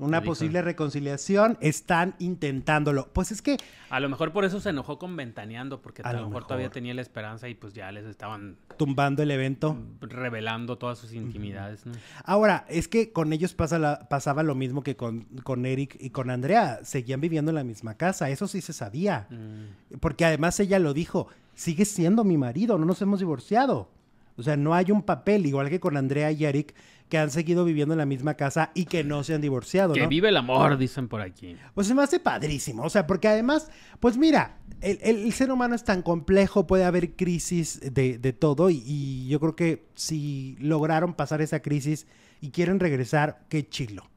[0.00, 3.08] Una posible reconciliación, están intentándolo.
[3.12, 3.56] Pues es que,
[3.90, 6.46] A lo mejor por eso se enojó con Ventaneando, porque A lo mejor, mejor.
[6.46, 9.76] todavía tenía la esperanza y pues ya les estaban tumbando el evento.
[10.00, 11.92] revelando todas sus intimidades, ¿no?
[12.24, 16.10] Ahora, es que con ellos pasa la- pasaba lo mismo que con, con Eric y
[16.10, 16.80] con Andrea.
[16.82, 19.26] Seguían viviendo en la misma casa, eso sí se sabía.
[19.30, 23.90] Mm, Porque además ella lo dijo, sigue siendo mi marido, no nos hemos divorciado.
[24.36, 26.74] O sea, no hay un papel, igual que con Andrea y Eric,
[27.10, 30.00] que han seguido viviendo en la misma casa y que no se han divorciado, Que
[30.04, 30.08] ¿no?
[30.08, 31.56] vive el amor, dicen por aquí.
[31.74, 33.70] Pues se me hace padrísimo, o sea, porque además,
[34.00, 38.32] pues mira, el, el- el ser humano es tan complejo, puede haber crisis de, de
[38.32, 42.06] todo y, y yo creo que si lograron pasar esa crisis
[42.40, 44.08] y quieren regresar, qué chilo.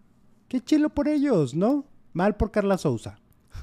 [0.47, 1.85] Qué chilo por ellos, ¿no?
[2.13, 3.19] Mal por Carla Sousa.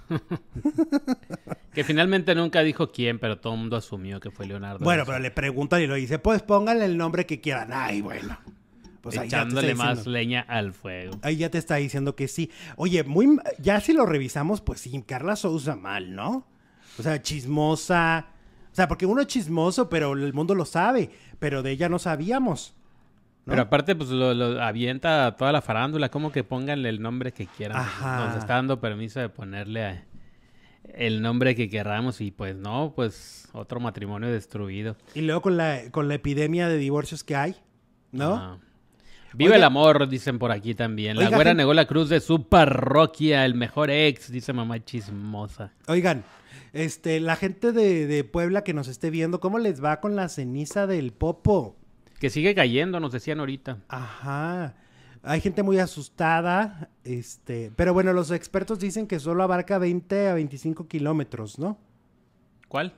[1.73, 4.85] que finalmente nunca dijo quién, pero todo el mundo asumió que fue Leonardo.
[4.85, 7.71] Bueno, pero le preguntan y lo dice, pues pónganle el nombre que quieran.
[7.73, 8.39] Ay, bueno.
[9.01, 11.19] Pues Echándole más leña al fuego.
[11.23, 12.51] Ahí ya te está diciendo que sí.
[12.77, 16.47] Oye, muy ya si lo revisamos, pues sí, Carla Sousa mal, ¿no?
[16.99, 18.27] O sea, chismosa.
[18.71, 21.11] O sea, porque uno es chismoso, pero el mundo lo sabe.
[21.39, 22.75] Pero de ella no sabíamos.
[23.47, 27.47] Pero aparte, pues lo, avienta a toda la farándula, como que pónganle el nombre que
[27.47, 27.79] quieran.
[27.79, 30.05] Nos está dando permiso de ponerle
[30.95, 34.97] el nombre que queramos y pues no, pues otro matrimonio destruido.
[35.15, 37.57] Y luego con la, con la epidemia de divorcios que hay,
[38.13, 38.61] ¿no?
[39.35, 41.17] Vive el amor, dicen por aquí también.
[41.17, 45.73] La güera negó la cruz de su parroquia, el mejor ex, dice mamá chismosa.
[45.87, 46.25] Oigan,
[46.73, 50.29] este, la gente de, de Puebla que nos esté viendo, ¿cómo les va con la
[50.29, 51.77] ceniza del popo?
[52.19, 53.79] Que sigue cayendo, nos decían ahorita.
[53.89, 54.75] Ajá.
[55.23, 60.35] Hay gente muy asustada, este, pero bueno, los expertos dicen que solo abarca 20 a
[60.35, 61.79] 25 kilómetros, ¿no?
[62.69, 62.95] ¿Cuál?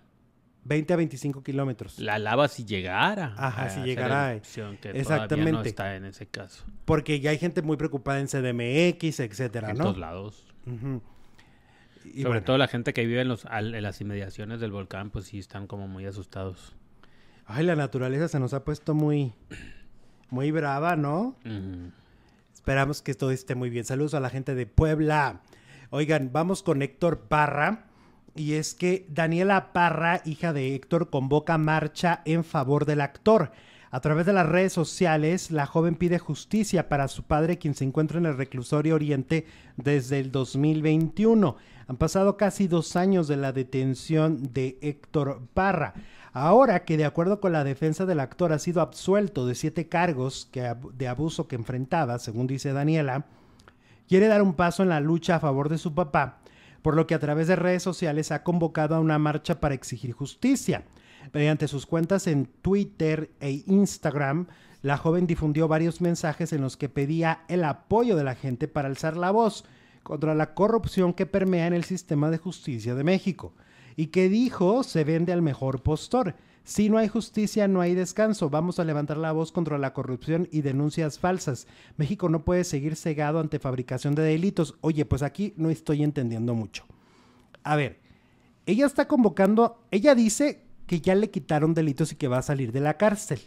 [0.65, 1.99] 20 a 25 kilómetros.
[1.99, 3.35] La lava si llegara.
[3.37, 4.41] Ajá, si llegara.
[4.41, 5.53] Que Exactamente.
[5.53, 6.65] No está en ese caso.
[6.85, 9.85] Porque ya hay gente muy preocupada en CDMX, etcétera, en ¿no?
[9.85, 10.47] todos lados.
[12.21, 15.39] Sobre todo la gente que vive en, los, en las inmediaciones del volcán, pues sí
[15.39, 16.75] están como muy asustados.
[17.47, 19.33] Ay, la naturaleza se nos ha puesto muy,
[20.31, 21.37] muy brava, ¿no?
[22.55, 23.85] Esperamos que todo esté muy bien.
[23.85, 25.41] Saludos a la gente de Puebla.
[25.91, 27.87] Oigan, vamos con Héctor Parra.
[28.35, 33.53] Y es que Daniela Parra, hija de Héctor, convoca marcha en favor del actor.
[33.91, 37.85] A través de las redes sociales, la joven pide justicia para su padre, quien se
[37.85, 41.57] encuentra en el reclusorio Oriente desde el 2021.
[41.89, 45.93] Han pasado casi dos años de la detención de Héctor Parra.
[46.33, 50.51] Ahora que de acuerdo con la defensa del actor ha sido absuelto de siete cargos
[50.53, 53.27] de abuso que enfrentaba, según dice Daniela,
[54.09, 56.39] quiere dar un paso en la lucha a favor de su papá,
[56.83, 60.13] por lo que a través de redes sociales ha convocado a una marcha para exigir
[60.13, 60.85] justicia.
[61.33, 64.49] Mediante sus cuentas en Twitter e Instagram,
[64.83, 68.89] la joven difundió varios mensajes en los que pedía el apoyo de la gente para
[68.89, 69.65] alzar la voz
[70.03, 73.55] contra la corrupción que permea en el sistema de justicia de México
[73.95, 76.35] y que dijo se vende al mejor postor.
[76.65, 78.49] Si no hay justicia, no hay descanso.
[78.51, 81.67] Vamos a levantar la voz contra la corrupción y denuncias falsas.
[81.97, 84.77] México no puede seguir cegado ante fabricación de delitos.
[84.81, 86.85] Oye, pues aquí no estoy entendiendo mucho.
[87.65, 88.01] A ver,
[88.67, 92.71] ella está convocando, ella dice que ya le quitaron delitos y que va a salir
[92.71, 93.41] de la cárcel.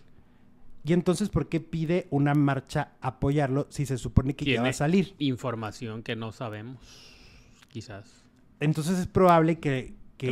[0.83, 4.73] Y entonces, ¿por qué pide una marcha apoyarlo si se supone que ya va a
[4.73, 5.15] salir?
[5.17, 6.77] Información que no sabemos,
[7.69, 8.23] quizás.
[8.59, 10.31] Entonces es probable que, que,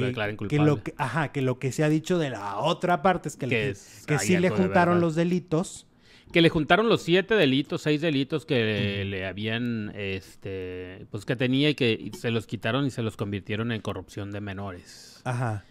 [0.60, 3.48] lo que, ajá, que lo que se ha dicho de la otra parte es que,
[3.48, 5.88] que, sí le juntaron los delitos.
[6.32, 11.70] Que le juntaron los siete delitos, seis delitos que le habían, este, pues que tenía
[11.70, 15.22] y que se los quitaron y se los convirtieron en corrupción de menores.
[15.26, 15.64] Ajá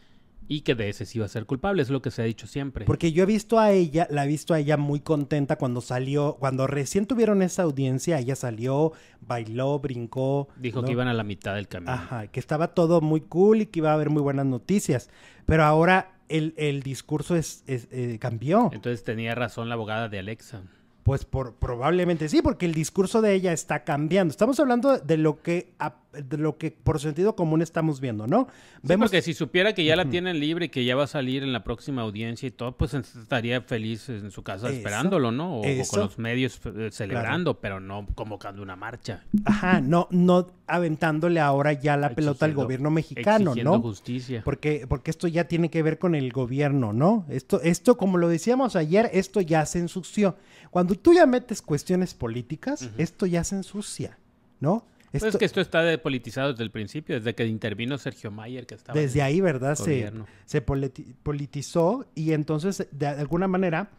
[0.48, 2.46] y que de ese sí iba a ser culpable, es lo que se ha dicho
[2.46, 2.84] siempre.
[2.84, 6.36] Porque yo he visto a ella, la he visto a ella muy contenta cuando salió,
[6.38, 10.48] cuando recién tuvieron esa audiencia, ella salió, bailó, brincó.
[10.56, 11.92] Dijo que iban a la mitad del camino.
[11.92, 15.10] Ajá, que estaba todo muy cool y que iba a haber muy buenas noticias.
[15.46, 18.70] Pero ahora el, el discurso es, eh, cambió.
[18.72, 20.62] Entonces tenía razón la abogada de Alexa.
[21.02, 24.30] Pues por, probablemente sí, porque el discurso de ella está cambiando.
[24.30, 25.74] Estamos hablando de lo que,
[26.12, 28.48] de lo que por sentido común estamos viendo, ¿no?
[28.82, 31.42] Vemos que si supiera que ya la tienen libre y que ya va a salir
[31.42, 35.60] en la próxima audiencia y todo, pues estaría feliz en su casa esperándolo, ¿no?
[35.60, 39.24] O, con los medios eh, celebrando, pero no convocando una marcha.
[39.44, 43.80] Ajá, no, no aventándole ahora ya la pelota al gobierno mexicano, ¿no?
[43.80, 44.42] justicia.
[44.44, 47.26] Porque, porque esto ya tiene que ver con el gobierno, ¿no?
[47.28, 50.36] Esto, esto, como lo decíamos ayer, esto ya se ensució.
[50.70, 54.18] Cuando tú ya metes cuestiones políticas, esto ya se ensucia,
[54.60, 54.86] ¿no?
[55.12, 58.66] Esto, pues es que esto está politizado desde el principio, desde que intervino Sergio Mayer,
[58.66, 58.98] que estaba.
[58.98, 59.74] Desde ahí, ¿verdad?
[59.74, 60.10] Se,
[60.46, 63.90] se, politizó y entonces, de alguna manera,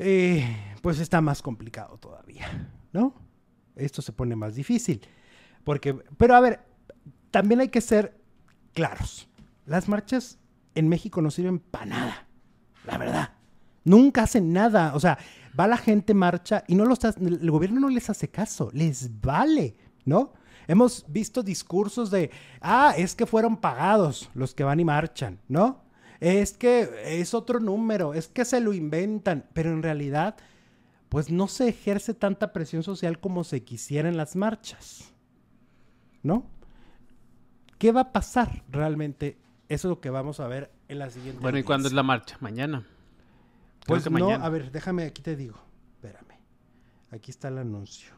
[0.00, 0.44] eh,
[0.80, 3.14] pues está más complicado todavía, ¿no?
[3.76, 5.00] Esto se pone más difícil.
[5.62, 6.60] Porque, pero a ver,
[7.30, 8.18] también hay que ser
[8.74, 9.28] claros.
[9.64, 10.38] Las marchas
[10.74, 12.26] en México no sirven para nada,
[12.84, 13.32] la verdad.
[13.84, 14.94] Nunca hacen nada.
[14.94, 15.18] O sea,
[15.58, 18.70] va la gente, marcha y no los, el gobierno no les hace caso.
[18.72, 20.32] Les vale, ¿no?
[20.68, 25.82] Hemos visto discursos de, ah, es que fueron pagados los que van y marchan, ¿no?
[26.20, 30.36] Es que es otro número, es que se lo inventan, pero en realidad,
[31.08, 35.12] pues no se ejerce tanta presión social como se quisiera en las marchas,
[36.22, 36.46] ¿no?
[37.78, 39.36] ¿Qué va a pasar realmente?
[39.68, 41.40] Eso es lo que vamos a ver en la siguiente.
[41.42, 42.36] Bueno, ¿y cuándo es la marcha?
[42.40, 42.86] Mañana.
[43.86, 45.58] Pues no, a ver, déjame, aquí te digo.
[45.94, 46.38] Espérame.
[47.10, 48.12] Aquí está el anuncio.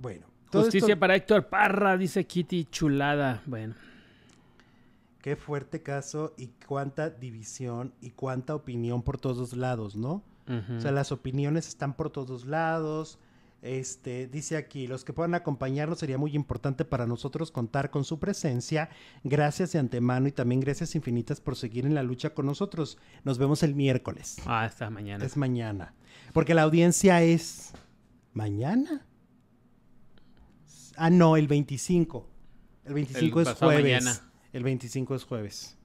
[0.00, 0.26] Bueno.
[0.52, 3.42] Justicia para Héctor Parra, dice Kitty Chulada.
[3.46, 3.74] Bueno.
[5.20, 10.22] Qué fuerte caso y cuánta división y cuánta opinión por todos lados, ¿no?
[10.76, 13.18] O sea, las opiniones están por todos lados.
[13.62, 18.18] Este, dice aquí, los que puedan acompañarnos sería muy importante para nosotros contar con su
[18.18, 18.90] presencia.
[19.22, 22.98] Gracias de antemano y también gracias infinitas por seguir en la lucha con nosotros.
[23.22, 24.38] Nos vemos el miércoles.
[24.46, 25.24] Ah, esta mañana.
[25.24, 25.94] Es mañana.
[26.32, 27.72] Porque la audiencia es
[28.32, 29.06] mañana.
[30.96, 32.28] Ah, no, el 25.
[32.84, 34.22] El 25 es jueves.
[34.52, 35.78] El 25 es jueves.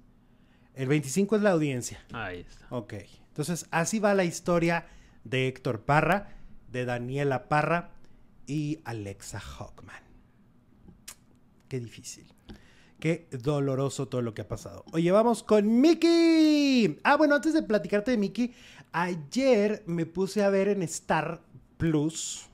[0.74, 2.04] El 25 es la audiencia.
[2.12, 2.66] Ahí está.
[2.72, 2.96] Ok.
[3.28, 4.88] Entonces, así va la historia
[5.24, 6.37] de Héctor Parra
[6.72, 7.92] de Daniela Parra
[8.46, 10.02] y Alexa Hockman.
[11.68, 12.34] Qué difícil.
[13.00, 14.84] Qué doloroso todo lo que ha pasado.
[14.92, 17.00] Oye, vamos con Mickey.
[17.04, 18.54] Ah, bueno, antes de platicarte de Mickey,
[18.92, 21.42] ayer me puse a ver en Star
[21.78, 22.50] Plus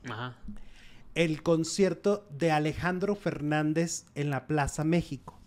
[1.15, 5.39] el concierto de Alejandro Fernández en la Plaza México.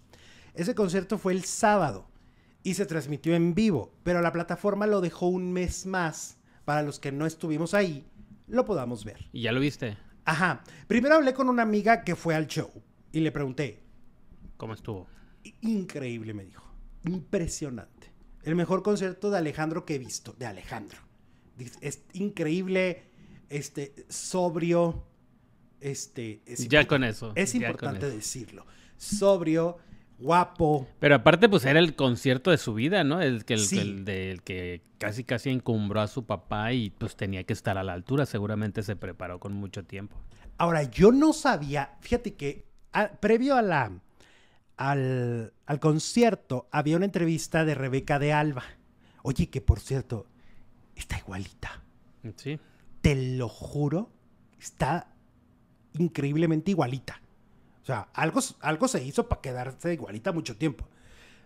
[0.55, 2.07] Ese concierto fue el sábado
[2.63, 6.99] y se transmitió en vivo, pero la plataforma lo dejó un mes más para los
[6.99, 8.07] que no estuvimos ahí
[8.47, 9.29] lo podamos ver.
[9.33, 9.97] ¿Y ya lo viste?
[10.25, 10.63] Ajá.
[10.87, 12.71] Primero hablé con una amiga que fue al show
[13.13, 13.83] y le pregunté.
[14.57, 15.07] ¿Cómo estuvo?
[15.63, 16.65] Increíble, me dijo.
[17.05, 18.13] Impresionante.
[18.43, 20.35] El mejor concierto de Alejandro que he visto.
[20.39, 20.99] De Alejandro.
[21.81, 23.05] Es increíble,
[23.49, 25.05] este, sobrio.
[25.81, 27.33] Este, ya con eso.
[27.35, 28.67] Es importante decirlo.
[28.97, 29.79] Sobrio,
[30.19, 30.87] guapo.
[30.99, 33.21] Pero aparte, pues era el concierto de su vida, ¿no?
[33.21, 37.79] El que, el, que casi casi encumbró a su papá y pues tenía que estar
[37.79, 38.27] a la altura.
[38.27, 40.17] Seguramente se preparó con mucho tiempo.
[40.59, 42.65] Ahora, yo no sabía, fíjate que
[43.21, 43.93] previo a la,
[44.77, 48.65] al, al concierto había una entrevista de Rebeca de Alba.
[49.23, 50.27] Oye, que por cierto,
[50.95, 51.83] está igualita.
[52.37, 52.59] Sí.
[53.03, 54.11] Te lo juro,
[54.59, 55.13] está
[55.99, 57.21] increíblemente igualita.
[57.87, 60.89] O sea, algo, algo se hizo para quedarse igualita mucho tiempo.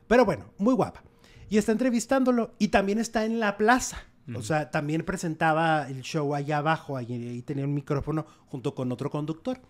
[0.09, 1.03] Pero bueno, muy guapa.
[1.51, 3.99] Y está entrevistándolo y también está en la plaza.
[4.35, 9.11] O sea, también presentaba el show allá abajo, ahí, tenía un micrófono junto con otro
[9.11, 9.61] conductor.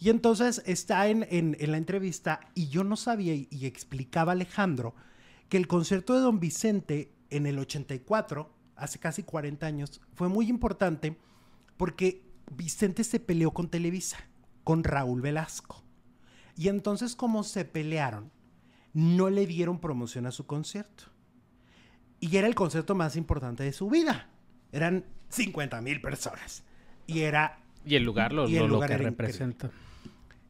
[0.00, 4.96] Y entonces está en, en, la entrevista y yo no sabía y, y, explicaba Alejandro
[5.48, 10.48] que el concierto de Don Vicente en el 84, hace casi 40 años, fue muy
[10.48, 11.16] importante
[11.76, 14.18] porque Vicente se peleó con Televisa,
[14.64, 15.84] con Raúl Velasco.
[16.60, 18.30] Y entonces como se pelearon,
[18.92, 21.04] no le dieron promoción a su concierto.
[22.20, 24.28] Y era el concierto más importante de su vida.
[24.70, 26.62] Eran 50 mil personas.
[27.06, 27.60] Y era...
[27.86, 29.70] Y el lugar lo, lo, que representa.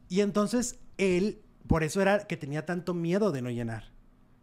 [0.09, 3.93] Y entonces él, por eso era que tenía tanto miedo de no llenar.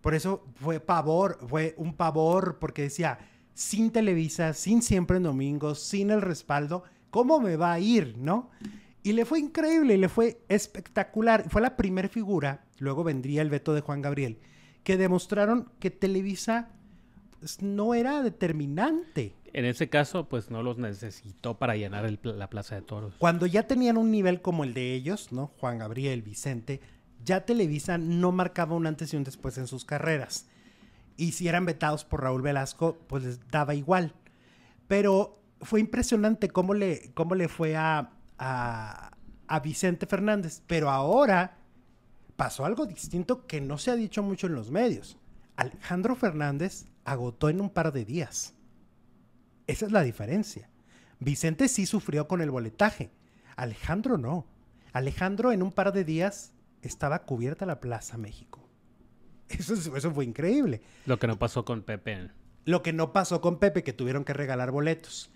[0.01, 3.19] Por eso fue pavor, fue un pavor, porque decía,
[3.53, 8.49] sin Televisa, sin siempre en domingo, sin el respaldo, ¿cómo me va a ir, no?
[9.09, 11.49] Y le fue increíble, le fue espectacular.
[11.49, 14.39] Fue la primera figura, luego vendría el veto de Juan Gabriel,
[14.85, 16.69] que demostraron que Televisa
[17.41, 19.35] pues, no era determinante.
[19.55, 23.15] En ese caso, pues no los necesitó para llenar la Plaza de Toros.
[23.17, 25.53] Cuando ya tenían un nivel como el de ellos, ¿no?
[25.59, 26.83] Juan Gabriel, Vicente,
[27.25, 30.51] ya Televisa no marcaba un antes y un después en sus carreras.
[31.17, 34.13] Y si eran vetados por Raúl Velasco, pues les daba igual.
[34.87, 39.11] Pero fue impresionante cómo le, cómo le fue a, a,
[39.63, 41.59] Vicente Fernández, pero ahora
[42.37, 45.19] pasó algo distinto que no se ha dicho mucho en los medios.
[45.57, 48.55] Alejandro Fernández agotó en un par de días.
[49.67, 50.69] Esa es la diferencia.
[51.19, 53.11] Vicente sí sufrió con el boletaje.
[53.57, 54.47] Alejandro no.
[54.93, 58.69] Alejandro en un par de días estaba cubierta la Plaza México.
[59.49, 60.83] Eso, eso fue increíble.
[61.07, 62.31] Lo que no pasó con Pepe.
[62.67, 65.31] Lo que no pasó con Pepe, que tuvieron que regalar boletos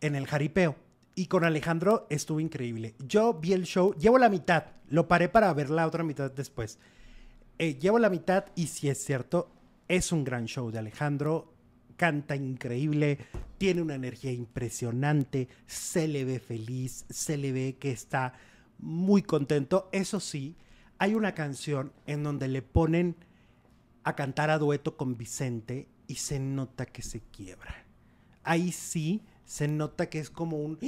[0.00, 0.76] en el jaripeo.
[1.14, 2.94] Y con Alejandro estuvo increíble.
[3.06, 6.78] Yo vi el show, llevo la mitad, lo paré para ver la otra mitad después.
[7.58, 9.50] Eh, llevo la mitad y si es cierto,
[9.88, 11.52] es un gran show de Alejandro.
[11.96, 13.18] Canta increíble,
[13.58, 18.32] tiene una energía impresionante, se le ve feliz, se le ve que está
[18.78, 19.88] muy contento.
[19.92, 20.56] Eso sí,
[20.98, 23.16] hay una canción en donde le ponen
[24.02, 27.84] a cantar a dueto con Vicente y se nota que se quiebra.
[28.42, 29.22] Ahí sí
[29.52, 30.78] se nota que es como un...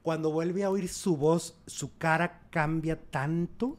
[0.00, 3.76] Cuando vuelve a oír su voz, su cara cambia tanto.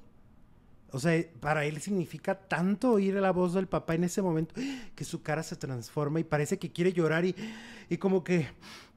[0.91, 4.53] O sea, para él significa tanto oír la voz del papá en ese momento
[4.93, 7.35] que su cara se transforma y parece que quiere llorar y,
[7.89, 8.47] y como que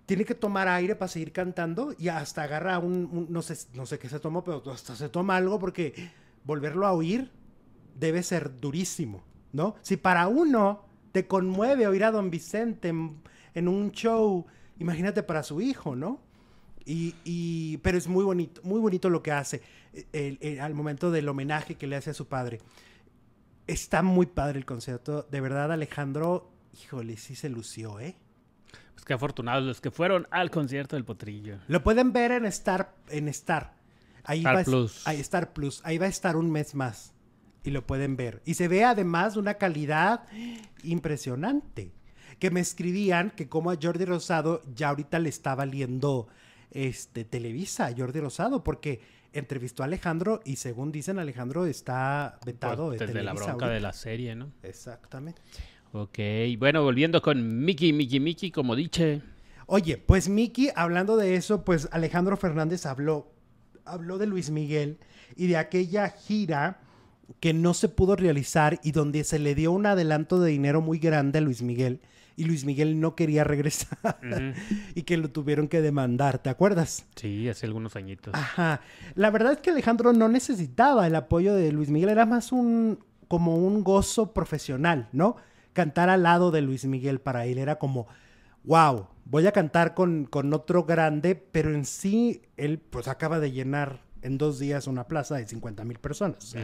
[0.04, 3.98] tiene que tomar aire para seguir cantando y hasta agarra un, no sé, no sé
[3.98, 6.10] qué se tomó, pero hasta se toma algo porque
[6.44, 7.30] volverlo a oír
[7.98, 9.76] debe ser durísimo, ¿no?
[9.80, 14.44] Si para uno te conmueve oír a don Vicente en un show
[14.78, 16.20] imagínate para su hijo, ¿no?
[16.86, 19.62] Y, pero es muy bonito, muy bonito lo que hace
[20.60, 22.60] al momento del homenaje que le hace a su padre.
[23.66, 25.26] Está muy padre el concierto.
[25.30, 28.16] De verdad, Alejandro, híjole, sí se lució, ¿eh?
[28.92, 31.58] Pues qué afortunados los que fueron al concierto del Potrillo.
[31.68, 32.94] Lo pueden ver en Star.
[33.08, 33.74] En Star.
[34.24, 35.06] Ahí Star va, Plus.
[35.06, 35.80] Ahí, Star Plus.
[35.84, 37.14] Ahí va a estar un mes más.
[37.62, 38.42] Y lo pueden ver.
[38.44, 40.26] Y se ve además una calidad
[40.82, 41.94] impresionante.
[42.38, 46.28] Que me escribían que como a Jordi Rosado ya ahorita le está valiendo
[46.70, 49.00] este, Televisa, Jordi Rosado, porque
[49.32, 53.92] entrevistó a Alejandro y según dicen Alejandro está vetado pues, desde la bronca de la
[53.92, 54.52] serie, ¿no?
[54.62, 55.42] Exactamente.
[55.92, 56.18] Ok,
[56.58, 59.22] bueno, volviendo con Mickey, Mickey, Mickey, como dice.
[59.66, 63.32] Oye, pues Mickey, hablando de eso, pues Alejandro Fernández habló,
[63.84, 64.98] habló de Luis Miguel
[65.36, 66.80] y de aquella gira
[67.40, 70.98] que no se pudo realizar y donde se le dio un adelanto de dinero muy
[70.98, 72.00] grande a Luis Miguel
[72.36, 74.18] y Luis Miguel no quería regresar
[74.94, 77.06] y que lo tuvieron que demandar, ¿te acuerdas?
[77.14, 78.34] Sí, hace algunos añitos.
[78.34, 78.80] Ajá.
[79.14, 82.98] La verdad es que Alejandro no necesitaba el apoyo de Luis Miguel, era más un
[83.28, 85.36] como un gozo profesional, ¿no?
[85.72, 88.06] Cantar al lado de Luis Miguel para él era como,
[88.64, 93.50] wow, voy a cantar con, con otro grande, pero en sí él pues acaba de
[93.50, 96.54] llenar en dos días una plaza de 50 mil personas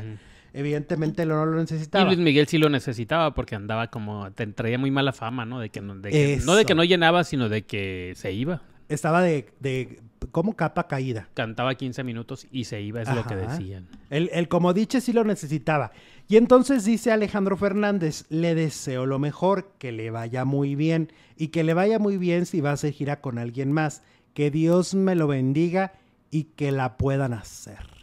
[0.52, 2.04] evidentemente no lo necesitaba.
[2.04, 5.60] Y Luis Miguel sí lo necesitaba porque andaba como, te traía muy mala fama, ¿no?
[5.60, 8.62] De que, no de que no llenaba, sino de que se iba.
[8.88, 10.00] Estaba de, de
[10.32, 11.28] como capa caída.
[11.34, 13.88] Cantaba 15 minutos y se iba, es lo que decían.
[14.10, 15.92] El, el como dice sí lo necesitaba.
[16.28, 21.48] Y entonces dice Alejandro Fernández, le deseo lo mejor, que le vaya muy bien y
[21.48, 24.02] que le vaya muy bien si va a hacer gira con alguien más.
[24.34, 25.92] Que Dios me lo bendiga
[26.30, 27.99] y que la puedan hacer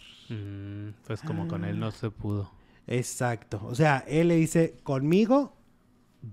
[1.06, 2.52] pues como con él no se pudo.
[2.88, 3.62] Exacto.
[3.66, 5.58] O sea, él le dice, conmigo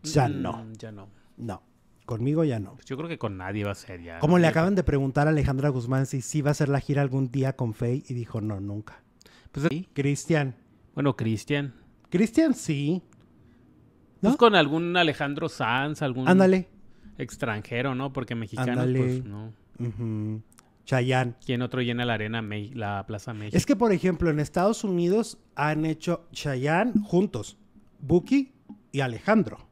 [0.02, 0.72] ya mm, no.
[0.78, 1.08] Ya no.
[1.36, 1.62] No.
[2.06, 2.74] Conmigo ya no.
[2.74, 4.18] Pues yo creo que con nadie va a ser ya.
[4.18, 7.02] Como le acaban de preguntar a Alejandra Guzmán si sí va a hacer la gira
[7.02, 9.02] algún día con Faye y dijo no, nunca.
[9.52, 9.88] Pues sí.
[9.94, 10.54] Cristian.
[10.94, 11.74] Bueno, Cristian.
[12.10, 13.02] Cristian sí.
[14.20, 14.30] ¿No?
[14.30, 16.68] Pues con algún Alejandro Sanz, algún Ándale.
[17.18, 18.12] extranjero, ¿no?
[18.12, 19.52] Porque mexicanos, pues no.
[20.84, 21.36] Chayán.
[21.44, 22.42] ¿Quién otro llena la arena,
[22.74, 23.56] la Plaza México?
[23.56, 27.56] Es que, por ejemplo, en Estados Unidos han hecho Chayán juntos,
[28.00, 28.52] Buki
[28.92, 29.68] y Alejandro.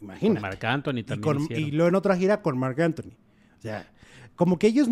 [0.00, 0.40] Imagínate.
[0.40, 1.46] Con Marc Anthony también.
[1.50, 3.12] Y, luego en otra gira con Marc Anthony.
[3.58, 3.90] O sea,
[4.34, 4.88] como que ellos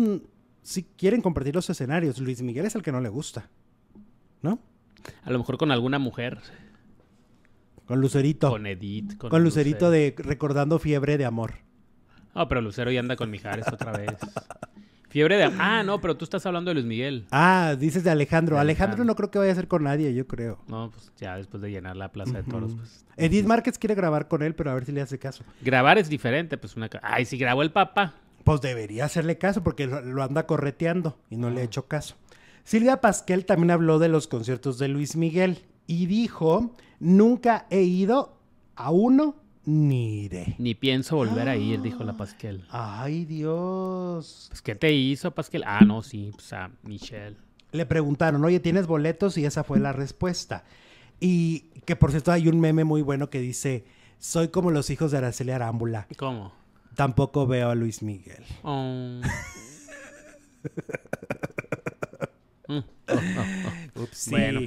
[0.61, 2.19] sí quieren compartir los escenarios.
[2.19, 3.49] Luis Miguel es el que no le gusta.
[4.41, 4.59] ¿No?
[5.23, 6.39] A lo mejor con alguna mujer.
[7.85, 8.49] Con Lucerito.
[8.49, 9.17] Con Edith.
[9.17, 11.55] Con, Lucerito de Recordando Fiebre de Amor.
[12.33, 14.15] No, pero Lucero ya anda con Mijares otra vez.
[15.11, 15.43] Fiebre de...
[15.59, 17.25] Ah, no, pero tú estás hablando de Luis Miguel.
[17.31, 18.57] Ah, dices de Alejandro.
[18.57, 20.59] Alejandro, no creo que vaya a ser con nadie, yo creo.
[20.67, 23.05] No, pues ya después de llenar la Plaza de Toros, pues...
[23.17, 25.43] Edith Márquez quiere grabar con él, pero a ver si le hace caso.
[25.61, 26.89] Grabar es diferente, pues una...
[27.01, 28.13] Ay, si grabó el papá.
[28.45, 31.65] Pues debería hacerle caso porque lo, anda correteando y no le ha ah.
[31.65, 32.15] hecho caso.
[32.63, 38.37] Silvia Pasquel también habló de los conciertos de Luis Miguel y dijo, nunca he ido
[38.77, 39.35] a uno
[39.65, 40.55] ni iré.
[40.57, 42.65] Ni pienso volver a ir, dijo la Pasquel.
[42.69, 44.47] Ay, Dios.
[44.49, 45.63] Pues, ¿qué te hizo, Pasquel?
[45.65, 47.37] Ah, no, sí, pues a Michelle.
[47.71, 49.37] Le preguntaron, oye, ¿tienes boletos?
[49.37, 50.65] Y esa fue la respuesta.
[51.19, 53.85] Y que, por cierto, hay un meme muy bueno que dice,
[54.17, 56.07] soy como los hijos de Araceli Arámbula.
[56.17, 56.53] ¿Cómo?
[56.95, 58.43] Tampoco veo a Luis Miguel.
[58.63, 59.21] Oh.
[62.67, 62.79] Mm.
[63.11, 64.61] Oh, oh, bueno.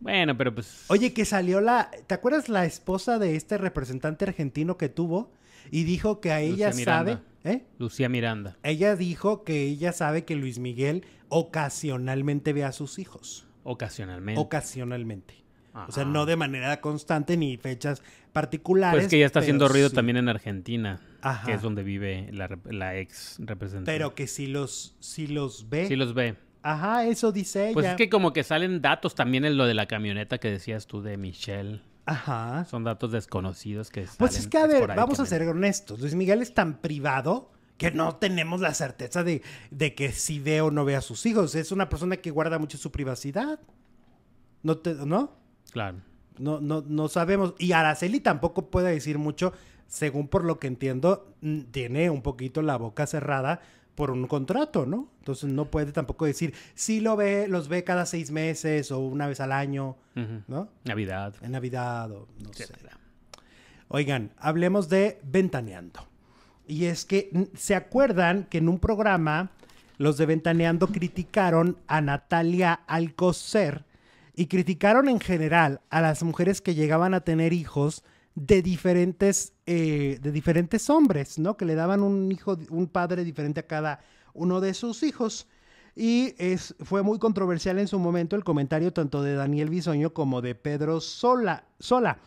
[0.00, 0.84] Bueno, pero pues.
[0.88, 1.90] Oye, que salió la.
[2.06, 5.32] ¿Te acuerdas la esposa de este representante argentino que tuvo?
[5.70, 7.18] Y dijo que a ella sabe.
[7.44, 7.64] ¿eh?
[7.78, 8.56] Lucía Miranda.
[8.62, 13.46] Ella dijo que ella sabe que Luis Miguel ocasionalmente ve a sus hijos.
[13.62, 14.40] Ocasionalmente.
[14.40, 15.44] Ocasionalmente.
[15.88, 18.00] O sea, no de manera constante ni fechas
[18.32, 19.00] particulares.
[19.00, 21.00] Pues que ya está haciendo ruido también en Argentina,
[21.44, 23.90] que es donde vive la, ex representante.
[23.90, 25.88] Pero que sí los, sí los ve.
[25.88, 26.36] Sí los ve.
[26.64, 27.74] Ajá, eso dice ella.
[27.74, 30.86] Pues es que como que salen datos también en lo de la camioneta que decías
[30.86, 31.82] tú de Michelle.
[32.06, 32.64] Ajá.
[32.64, 36.00] Son datos desconocidos que salen Pues es que, a ver, vamos a ser honestos.
[36.00, 40.62] Luis Miguel es tan privado que no tenemos la certeza de, de, que si ve
[40.62, 41.54] o no ve a sus hijos.
[41.54, 43.60] Es una persona que guarda mucho su privacidad.
[44.62, 44.78] ¿No?
[44.78, 45.36] Te, ¿no?
[45.70, 45.98] Claro.
[46.38, 47.54] No, no, no sabemos.
[47.58, 49.52] Y Araceli tampoco puede decir mucho,
[49.86, 51.34] según por lo que entiendo,
[51.72, 53.60] tiene un poquito la boca cerrada
[53.94, 55.08] por un contrato, ¿no?
[55.18, 59.26] Entonces no puede tampoco decir, si lo ve, los ve cada seis meses o una
[59.26, 59.96] vez al año,
[60.48, 60.68] ¿no?
[60.84, 61.34] Navidad.
[61.42, 62.66] En Navidad o no sé.
[63.88, 66.00] Oigan, hablemos de Ventaneando.
[66.66, 69.50] Y es que, ¿se acuerdan que en un programa
[69.98, 73.84] los de Ventaneando criticaron a Natalia Alcocer
[74.34, 78.02] y criticaron en general a las mujeres que llegaban a tener hijos
[78.34, 81.56] de diferentes, eh, de diferentes hombres, ¿no?
[81.56, 84.00] Que le daban un hijo, un padre diferente a cada
[84.32, 85.46] uno de sus hijos.
[85.96, 90.42] Y es, fue muy controversial en su momento el comentario tanto de Daniel Bisoño como
[90.42, 91.64] de Pedro Sola.
[91.78, 92.18] Sola.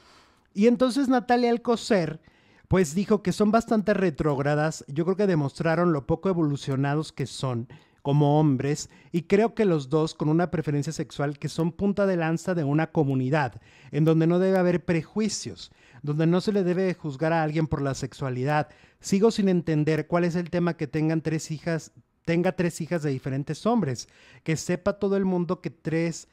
[0.53, 2.21] Y entonces Natalia Alcocer,
[2.69, 4.85] pues dijo que son bastante retrógradas.
[4.87, 7.67] Yo creo que demostraron lo poco evolucionados que son
[8.07, 12.15] como hombres y creo que los dos con una preferencia sexual que son punta de
[12.15, 16.93] lanza de una comunidad, en donde no debe haber prejuicios, donde no se le debe
[16.93, 18.69] juzgar a alguien por la sexualidad.
[18.99, 21.91] Sigo sin entender cuál es el tema que tengan tres hijas,
[22.25, 24.09] tenga tres hijas de diferentes hombres,
[24.43, 26.27] que sepa todo el mundo que tres,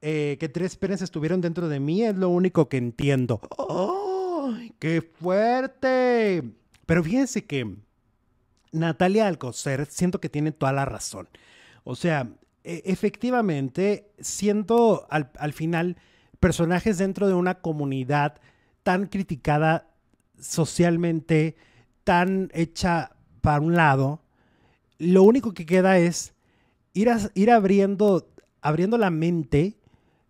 [0.00, 3.40] eh, que tres penes estuvieron dentro de mí, es lo único que entiendo.
[3.56, 4.54] ¡Oh!
[4.78, 6.42] ¡Qué fuerte!
[6.86, 7.76] Pero fíjense que
[8.72, 11.28] Natalia Alcocer, siento que tiene toda la razón.
[11.84, 12.30] O sea,
[12.64, 15.96] e, efectivamente, siendo al, al final
[16.38, 18.40] personajes dentro de una comunidad
[18.82, 19.88] tan criticada
[20.38, 21.56] socialmente,
[22.04, 24.22] tan hecha para un lado,
[24.98, 26.34] lo único que queda es
[26.92, 28.28] ir, ir abriendo,
[28.60, 29.78] abriendo la mente,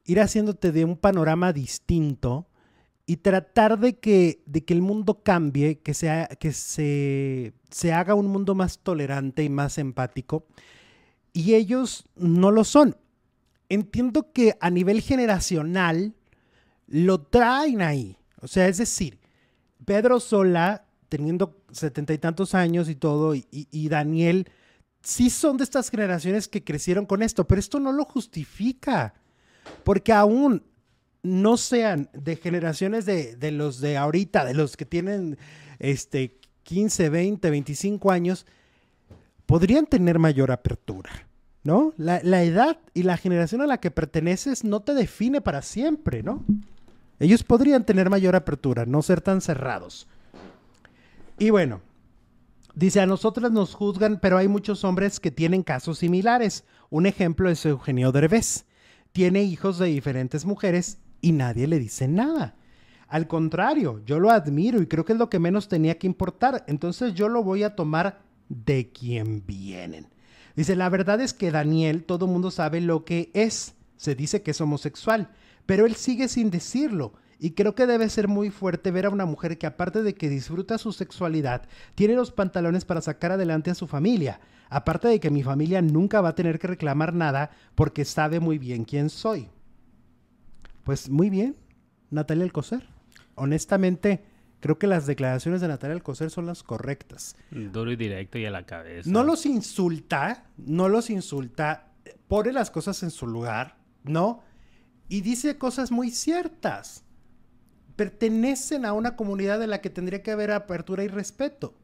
[0.04, 2.46] ir haciéndote de un panorama distinto
[3.04, 8.14] y tratar de que, de que el mundo cambie, que, sea, que se, se haga
[8.14, 10.46] un mundo más tolerante y más empático.
[11.32, 12.96] Y ellos no lo son.
[13.68, 16.14] Entiendo que a nivel generacional
[16.86, 18.19] lo traen ahí.
[18.40, 19.18] O sea, es decir,
[19.84, 24.48] Pedro Sola, teniendo setenta y tantos años y todo, y, Daniel,
[25.02, 29.14] sí son de estas generaciones que crecieron con esto, pero esto no lo justifica.
[29.84, 30.62] Porque aún
[31.22, 35.38] no sean de generaciones de, de, los de ahorita, de los que tienen
[35.78, 38.46] este, 15, 20, 25 años,
[39.46, 41.10] podrían tener mayor apertura,
[41.62, 41.92] ¿no?
[41.96, 46.22] La, la, edad y la generación a la que perteneces no te define para siempre,
[46.22, 46.44] ¿no?
[47.20, 50.08] Ellos podrían tener mayor apertura, no ser tan cerrados.
[51.38, 51.82] Y bueno,
[52.74, 56.64] dice, a nosotras nos juzgan, pero hay muchos hombres que tienen casos similares.
[56.88, 58.64] Un ejemplo es Eugenio Derbez.
[59.12, 62.56] Tiene hijos de diferentes mujeres y nadie le dice nada.
[63.06, 66.64] Al contrario, yo lo admiro y creo que es lo que menos tenía que importar.
[66.68, 70.08] Entonces yo lo voy a tomar de quien vienen.
[70.56, 73.74] Dice, la verdad es que Daniel, todo mundo sabe lo que es.
[73.96, 75.30] Se dice que es homosexual,
[75.66, 77.12] pero él sigue sin decirlo.
[77.42, 80.28] Y creo que debe ser muy fuerte ver a una mujer que aparte de que
[80.28, 81.62] disfruta su sexualidad,
[81.94, 84.40] tiene los pantalones para sacar adelante a su familia.
[84.68, 88.58] Aparte de que mi familia nunca va a tener que reclamar nada porque sabe muy
[88.58, 89.48] bien quién soy.
[90.84, 91.56] Pues muy bien,
[92.10, 92.86] Natalia Alcocer.
[93.36, 94.22] Honestamente,
[94.60, 97.36] creo que las declaraciones de Natalia Alcocer son las correctas.
[97.50, 99.10] Duro y directo y a la cabeza.
[99.10, 101.88] No los insulta, no los insulta,
[102.28, 104.42] pone las cosas en su lugar, ¿no?
[105.10, 107.04] Y dice cosas muy ciertas.
[107.96, 111.74] Pertenecen a una comunidad de la que tendría que haber apertura y respeto.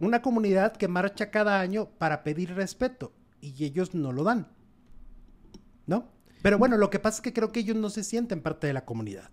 [0.00, 4.48] Una comunidad que marcha cada año para pedir respeto y ellos no lo dan.
[5.86, 6.10] ¿No?
[6.42, 8.72] Pero bueno, lo que pasa es que creo que ellos no se sienten parte de
[8.72, 9.30] la comunidad.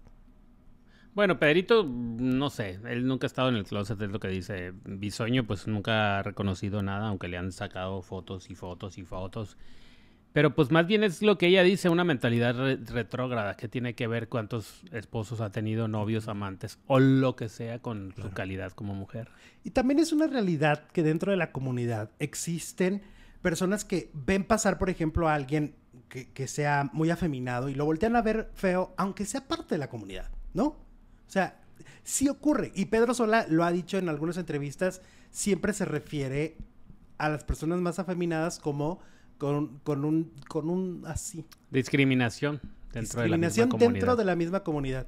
[1.16, 4.74] Bueno, Pedrito, no sé, él nunca ha estado en el closet, es lo que dice.
[4.86, 9.58] Bisoño, pues nunca ha reconocido nada, aunque le han sacado fotos y fotos y fotos.
[10.34, 12.56] Pero pues más bien es lo que ella dice, una mentalidad
[12.92, 17.80] retrógrada que tiene que ver cuántos esposos ha tenido, novios, amantes o lo que sea
[17.80, 19.30] con su calidad como mujer.
[19.64, 23.02] Y también es una realidad que dentro de la comunidad existen
[23.42, 25.76] personas que ven pasar, por ejemplo, a alguien
[26.10, 29.90] que, sea muy afeminado y lo voltean a ver feo, aunque sea parte de la
[29.90, 30.66] comunidad, ¿no?
[30.66, 31.60] O sea,
[32.04, 32.72] sí ocurre.
[32.76, 35.02] Y Pedro Sola lo ha dicho en algunas entrevistas,
[35.32, 36.58] siempre se refiere
[37.18, 39.00] a las personas más afeminadas como
[39.38, 41.46] con, con un, con un así.
[41.72, 42.62] Discriminación
[42.92, 43.94] dentro de la misma comunidad.
[43.94, 45.08] dentro de la misma comunidad.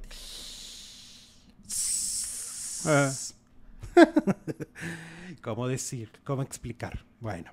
[5.42, 6.10] ¿Cómo decir?
[6.24, 7.04] ¿Cómo explicar?
[7.20, 7.52] Bueno.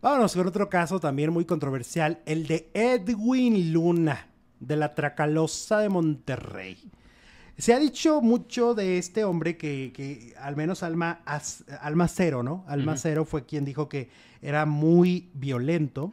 [0.00, 4.28] Vámonos con otro caso también muy controversial, el de Edwin Luna,
[4.60, 6.78] de la Tracalosa de Monterrey.
[7.58, 11.22] Se ha dicho mucho de este hombre que, al menos Alma,
[11.80, 12.64] Alma Cero, ¿no?
[12.68, 16.12] Alma Cero fue quien dijo que era muy violento.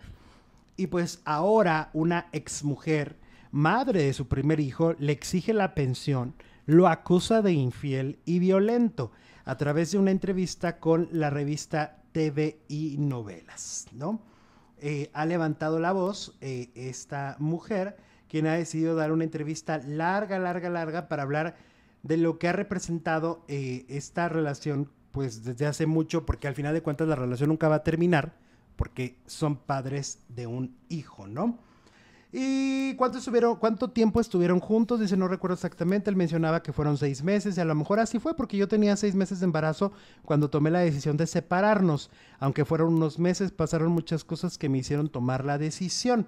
[0.75, 3.15] Y pues ahora una exmujer,
[3.51, 6.33] madre de su primer hijo, le exige la pensión,
[6.65, 9.11] lo acusa de infiel y violento
[9.45, 14.19] a través de una entrevista con la revista TV y novelas, ¿no?
[14.79, 17.97] Eh, ha levantado la voz eh, esta mujer,
[18.35, 21.55] quien ha decidido dar una entrevista larga, larga, larga para hablar
[22.03, 26.73] de lo que ha representado eh, esta relación, pues desde hace mucho, porque al final
[26.73, 28.35] de cuentas la relación nunca va a terminar,
[28.75, 31.59] porque son padres de un hijo, ¿no?
[32.33, 34.99] ¿Y cuánto, estuvieron, cuánto tiempo estuvieron juntos?
[34.99, 36.09] Dice, no recuerdo exactamente.
[36.09, 38.97] Él mencionaba que fueron seis meses y a lo mejor así fue porque yo tenía
[38.97, 39.93] seis meses de embarazo
[40.25, 42.11] cuando tomé la decisión de separarnos.
[42.39, 46.27] Aunque fueron unos meses, pasaron muchas cosas que me hicieron tomar la decisión.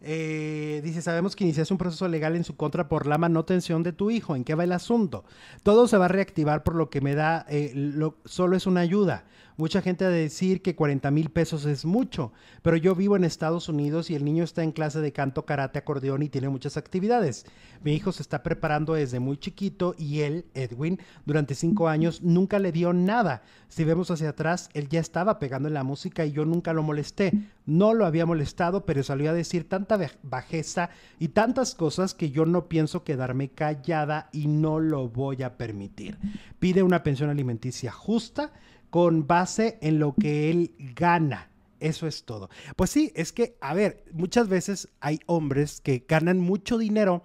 [0.00, 3.92] Eh, dice, sabemos que iniciaste un proceso legal en su contra por la manutención de
[3.92, 4.36] tu hijo.
[4.36, 5.24] ¿En qué va el asunto?
[5.62, 8.80] Todo se va a reactivar por lo que me da, eh, lo, solo es una
[8.80, 9.24] ayuda.
[9.58, 12.30] Mucha gente a decir que 40 mil pesos es mucho,
[12.60, 15.78] pero yo vivo en Estados Unidos y el niño está en clase de canto, karate,
[15.78, 17.46] acordeón y tiene muchas actividades.
[17.82, 22.58] Mi hijo se está preparando desde muy chiquito y él, Edwin, durante cinco años nunca
[22.58, 23.44] le dio nada.
[23.68, 26.82] Si vemos hacia atrás, él ya estaba pegando en la música y yo nunca lo
[26.82, 27.32] molesté.
[27.64, 32.44] No lo había molestado, pero salió a decir tanta bajeza y tantas cosas que yo
[32.44, 36.18] no pienso quedarme callada y no lo voy a permitir.
[36.58, 38.52] Pide una pensión alimenticia justa
[38.90, 41.50] con base en lo que él gana.
[41.80, 42.48] Eso es todo.
[42.74, 47.22] Pues sí, es que, a ver, muchas veces hay hombres que ganan mucho dinero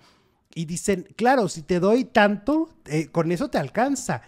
[0.53, 4.21] y dicen, claro, si te doy tanto, eh, con eso te alcanza.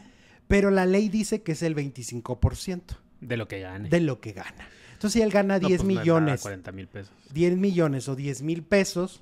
[0.47, 2.81] Pero la ley dice que es el 25%.
[3.19, 3.89] De lo que gane.
[3.89, 4.67] De lo que gana.
[4.93, 6.41] Entonces, si él gana 10 pues millones.
[6.41, 7.13] 40 mil pesos.
[7.33, 9.21] 10 millones o 10 mil pesos,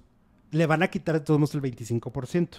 [0.51, 2.49] le van a quitar de todos modos el 25%.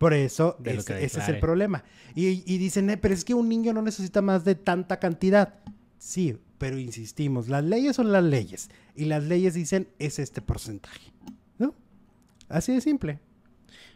[0.00, 1.84] Por eso, ese es el problema.
[2.14, 5.56] Y, dicen, eh, pero es que un niño no necesita más de tanta cantidad.
[5.98, 8.70] Sí, pero insistimos, las leyes son las leyes.
[8.96, 11.12] Y las leyes dicen, es este porcentaje.
[11.58, 11.74] ¿No?
[12.48, 13.18] Así de simple.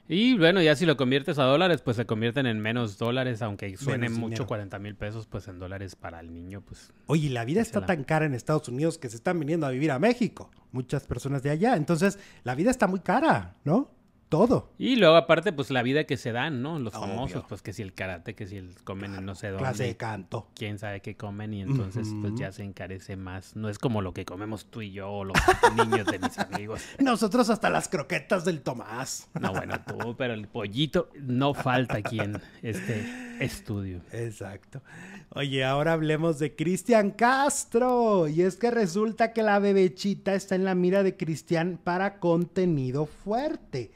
[0.07, 3.75] Y bueno, ya si lo conviertes a dólares, pues se convierten en menos dólares, aunque
[3.79, 6.93] suene mucho 40 mil pesos, pues en dólares para el niño, pues...
[7.07, 9.91] Oye, la vida está tan cara en Estados Unidos que se están viniendo a vivir
[9.91, 11.77] a México, muchas personas de allá.
[11.77, 14.04] Entonces, la vida está muy cara, ¿no?
[14.29, 14.71] Todo.
[14.79, 16.79] Y luego aparte, pues la vida que se dan, ¿no?
[16.79, 19.63] Los famosos, pues que si el karate, que si el comen en no sé dónde.
[19.63, 20.49] Clase de canto.
[20.55, 23.57] Quién sabe qué comen y entonces pues ya se encarece más.
[23.57, 25.37] No es como lo que comemos tú y yo o los
[25.77, 26.83] niños de mis amigos.
[26.99, 29.29] Nosotros hasta las croquetas del Tomás.
[29.41, 34.01] No, bueno, tú, pero el pollito no falta aquí en este estudio.
[34.13, 34.83] Exacto.
[35.31, 38.29] Oye, ahora hablemos de Cristian Castro.
[38.29, 43.07] Y es que resulta que la bebechita está en la mira de Cristian para contenido
[43.07, 43.91] fuerte.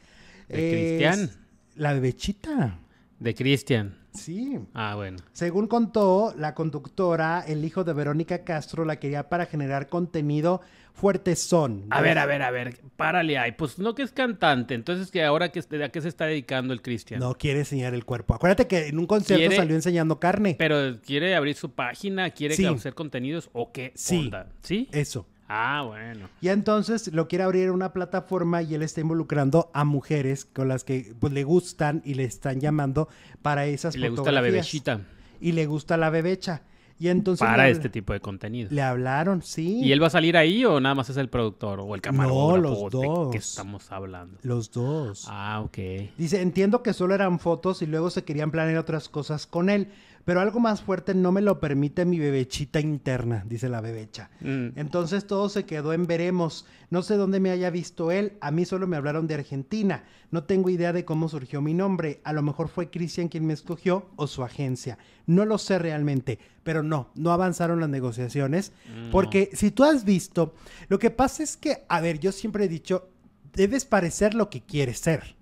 [0.48, 1.30] ¿De Cristian?
[1.76, 2.78] La bebechita.
[3.18, 3.96] De Cristian.
[4.12, 4.58] Sí.
[4.74, 5.18] Ah, bueno.
[5.32, 10.60] Según contó la conductora, el hijo de Verónica Castro la quería para generar contenido
[10.98, 11.86] fuerte son.
[11.90, 13.52] A ver, a ver, a ver, párale ahí.
[13.52, 16.82] Pues no que es cantante, entonces que ahora que a qué se está dedicando el
[16.82, 17.20] Cristian.
[17.20, 18.34] No quiere enseñar el cuerpo.
[18.34, 20.56] Acuérdate que en un concierto salió enseñando carne.
[20.58, 24.30] Pero quiere abrir su página, quiere hacer contenidos o qué sí.
[24.62, 24.88] ¿Sí?
[24.90, 25.26] Eso.
[25.48, 26.28] Ah, bueno.
[26.40, 30.84] Y entonces lo quiere abrir una plataforma y él está involucrando a mujeres con las
[30.84, 33.08] que pues, le gustan y le están llamando
[33.40, 35.00] para esas y le gusta la bebechita.
[35.40, 36.62] Y le gusta la bebecha.
[37.00, 38.68] Y entonces para este tipo de contenido.
[38.72, 39.80] Le hablaron, sí.
[39.84, 42.56] ¿Y él va a salir ahí o nada más es el productor o el camarógrafo?
[42.56, 43.26] No, los dos.
[43.28, 44.36] ¿De qué estamos hablando?
[44.42, 45.26] Los dos.
[45.28, 45.78] Ah, ok.
[46.18, 49.92] Dice, entiendo que solo eran fotos y luego se querían planear otras cosas con él.
[50.28, 54.28] Pero algo más fuerte no me lo permite mi bebechita interna, dice la bebecha.
[54.42, 54.78] Mm.
[54.78, 56.66] Entonces todo se quedó en veremos.
[56.90, 58.34] No sé dónde me haya visto él.
[58.42, 60.04] A mí solo me hablaron de Argentina.
[60.30, 62.20] No tengo idea de cómo surgió mi nombre.
[62.24, 64.98] A lo mejor fue Cristian quien me escogió o su agencia.
[65.24, 66.38] No lo sé realmente.
[66.62, 68.72] Pero no, no avanzaron las negociaciones.
[69.10, 70.52] Porque si tú has visto,
[70.90, 73.08] lo que pasa es que, a ver, yo siempre he dicho,
[73.54, 75.37] debes parecer lo que quieres ser.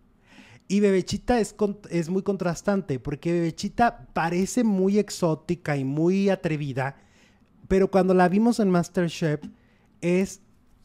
[0.69, 1.55] Y Bebechita es,
[1.91, 6.97] es muy contrastante, porque Bebechita parece muy exótica y muy atrevida,
[7.69, 9.41] pero cuando la vimos en Masterchef
[10.01, 10.43] es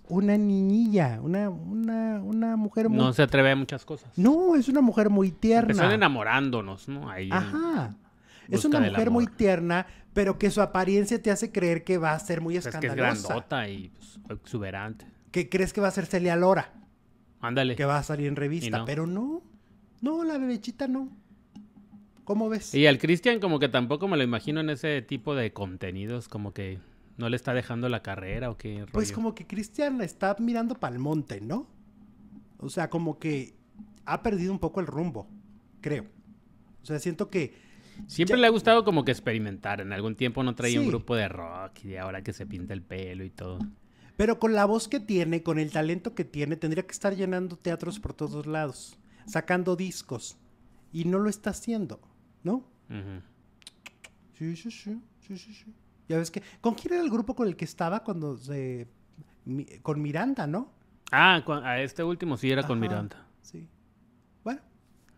[0.07, 2.97] una niñilla, una, una, una mujer muy...
[2.97, 4.15] No se atreve a muchas cosas.
[4.17, 5.71] No, es una mujer muy tierna.
[5.71, 7.09] Están enamorándonos, ¿no?
[7.31, 7.95] Ajá.
[8.49, 12.19] Es una mujer muy tierna, pero que su apariencia te hace creer que va a
[12.19, 12.95] ser muy escandalosa.
[12.95, 15.05] Pues es que es grandota y pues, exuberante.
[15.31, 16.73] Que crees que va a ser Celia Lora.
[17.39, 17.75] Ándale.
[17.75, 19.41] Que va a salir en revista, pero no.
[20.01, 21.09] No, la bebechita no.
[22.23, 22.73] ¿Cómo ves?
[22.73, 26.53] Y al Cristian como que tampoco me lo imagino en ese tipo de contenidos, como
[26.53, 26.79] que
[27.17, 28.85] no le está dejando la carrera o qué.
[28.91, 31.67] Pues como que Cristian está mirando para el monte, ¿no?
[32.57, 33.53] O sea, como que
[34.05, 35.27] ha perdido un poco el rumbo,
[35.81, 36.05] creo.
[36.81, 37.53] O sea, siento que...
[38.07, 39.81] Siempre le ha gustado como que experimentar.
[39.81, 42.81] En algún tiempo no traía un grupo de rock y ahora que se pinta el
[42.81, 43.59] pelo y todo.
[44.17, 47.57] Pero con la voz que tiene, con el talento que tiene, tendría que estar llenando
[47.57, 50.37] teatros por todos lados sacando discos
[50.91, 51.99] y no lo está haciendo,
[52.43, 52.65] ¿no?
[54.37, 55.73] Sí, sí, sí, sí, sí,
[56.09, 58.87] Ya ves que, ¿con quién era el grupo con el que estaba cuando se...
[59.81, 60.71] con Miranda, ¿no?
[61.11, 63.27] Ah, a este último sí era con Miranda.
[63.41, 63.67] Sí.
[64.43, 64.61] Bueno,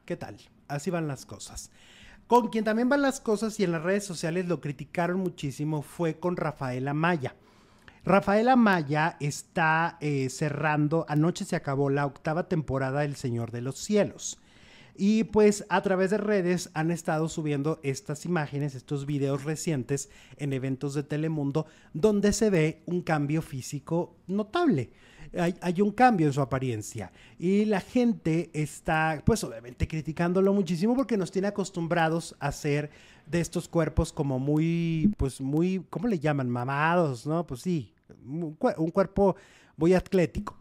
[0.05, 0.37] ¿qué tal?
[0.67, 1.71] Así van las cosas.
[2.27, 6.19] Con quien también van las cosas y en las redes sociales lo criticaron muchísimo fue
[6.19, 7.35] con Rafaela Maya.
[8.05, 13.77] Rafael Amaya está eh, cerrando, anoche se acabó la octava temporada del Señor de los
[13.77, 14.39] Cielos.
[14.95, 20.51] Y pues a través de redes han estado subiendo estas imágenes, estos videos recientes en
[20.51, 24.91] eventos de Telemundo, donde se ve un cambio físico notable.
[25.35, 27.11] Hay, un cambio en su apariencia.
[27.39, 32.91] Y la gente está, pues obviamente, criticándolo muchísimo porque nos tiene acostumbrados a ser
[33.25, 36.49] de estos cuerpos como muy, pues muy, ¿cómo le llaman?
[36.51, 37.47] Mamados, ¿no?
[37.47, 37.92] Pues sí,
[38.25, 39.35] un, un cuerpo
[39.77, 40.57] muy atlético.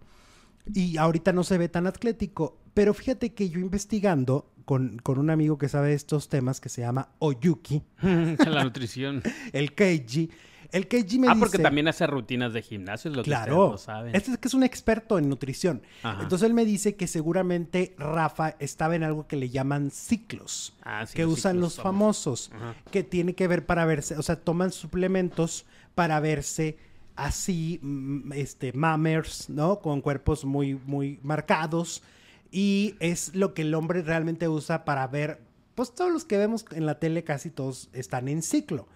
[0.72, 2.58] Y ahorita no se ve tan atlético.
[2.74, 7.08] Pero fíjate que yo investigando con, un amigo que sabe estos temas que se llama
[7.18, 7.82] Oyuki.
[8.02, 9.22] la nutrición.
[9.52, 10.30] el Keiji.
[10.70, 14.16] El Keiji me ah, porque también hace rutinas de gimnasio, es lo claro, que saben.
[14.16, 15.82] Este es que es un experto en nutrición.
[16.02, 21.04] Entonces él me dice que seguramente Rafa estaba en algo que le llaman ciclos, ah,
[21.12, 22.50] que usan los famosos,
[22.90, 26.78] que tiene que ver para verse, o sea, toman suplementos para verse
[27.16, 29.80] así, mm, este, mammers, ¿no?
[29.80, 32.02] Con cuerpos muy, muy marcados
[32.50, 35.40] y es lo que el hombre realmente usa para ver,
[35.74, 38.86] pues todos los que vemos en la tele casi todos están en ciclo.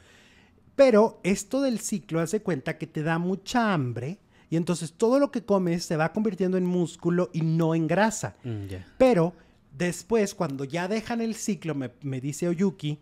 [0.75, 4.19] Pero esto del ciclo hace cuenta que te da mucha hambre
[4.51, 8.37] y entonces todo lo que comes se va convirtiendo en músculo y no en grasa.
[8.45, 8.67] Mm,
[8.99, 9.33] Pero
[9.77, 12.99] después, cuando ya dejan el ciclo, me, me dice Oyuki,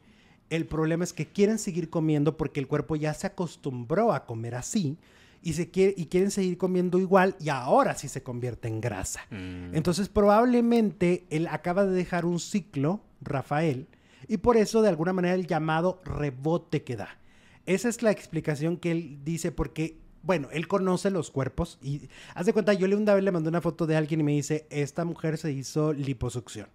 [0.55, 4.55] el problema es que quieren seguir comiendo porque el cuerpo ya se acostumbró a comer
[4.55, 4.99] así
[5.43, 9.21] y, se quiere, y quieren seguir comiendo igual y ahora sí se convierte en grasa.
[9.31, 9.75] Mm.
[9.75, 13.87] Entonces probablemente él acaba de dejar un ciclo, Rafael,
[14.27, 17.19] y por eso de alguna manera el llamado rebote que da.
[17.67, 22.47] Esa es la explicación que él dice porque bueno, él conoce los cuerpos y haz
[22.47, 24.67] de cuenta, yo le una vez le mandé una foto de alguien y me dice,
[24.71, 26.69] esta mujer se hizo liposucción.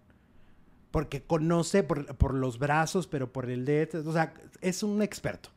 [0.92, 5.50] Porque conoce por, los brazos, pero por el dedo, o sea, es un experto.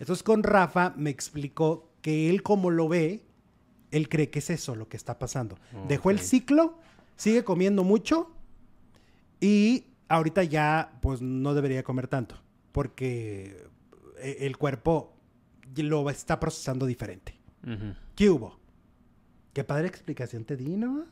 [0.00, 3.26] Entonces con Rafa me explicó que él como lo ve,
[3.90, 5.58] él cree que es eso lo que está pasando.
[5.88, 6.78] Dejó el ciclo,
[7.16, 8.30] sigue comiendo mucho
[9.40, 12.36] y ahorita ya pues no debería comer tanto
[12.72, 13.66] porque
[14.18, 15.16] eh, el cuerpo
[15.76, 17.34] lo está procesando diferente.
[18.14, 18.58] ¿Qué hubo?
[19.58, 21.04] Qué padre explicación te di, ¿no?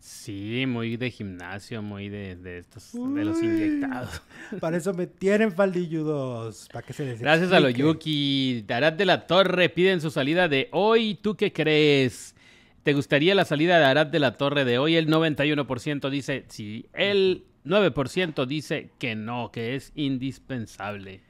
[0.00, 4.20] Sí, muy de gimnasio, muy de, de estos, de los inyectados.
[4.60, 8.64] Para eso me tienen faldilludos, para que se les Gracias a lo Yuki.
[8.68, 11.14] Arad de la Torre piden su salida de hoy.
[11.14, 12.34] ¿Tú qué crees?
[12.82, 14.96] ¿Te gustaría la salida de Arad de la Torre de hoy?
[14.96, 16.86] El 91% dice sí.
[16.94, 21.20] El 9% dice que no, que es indispensable.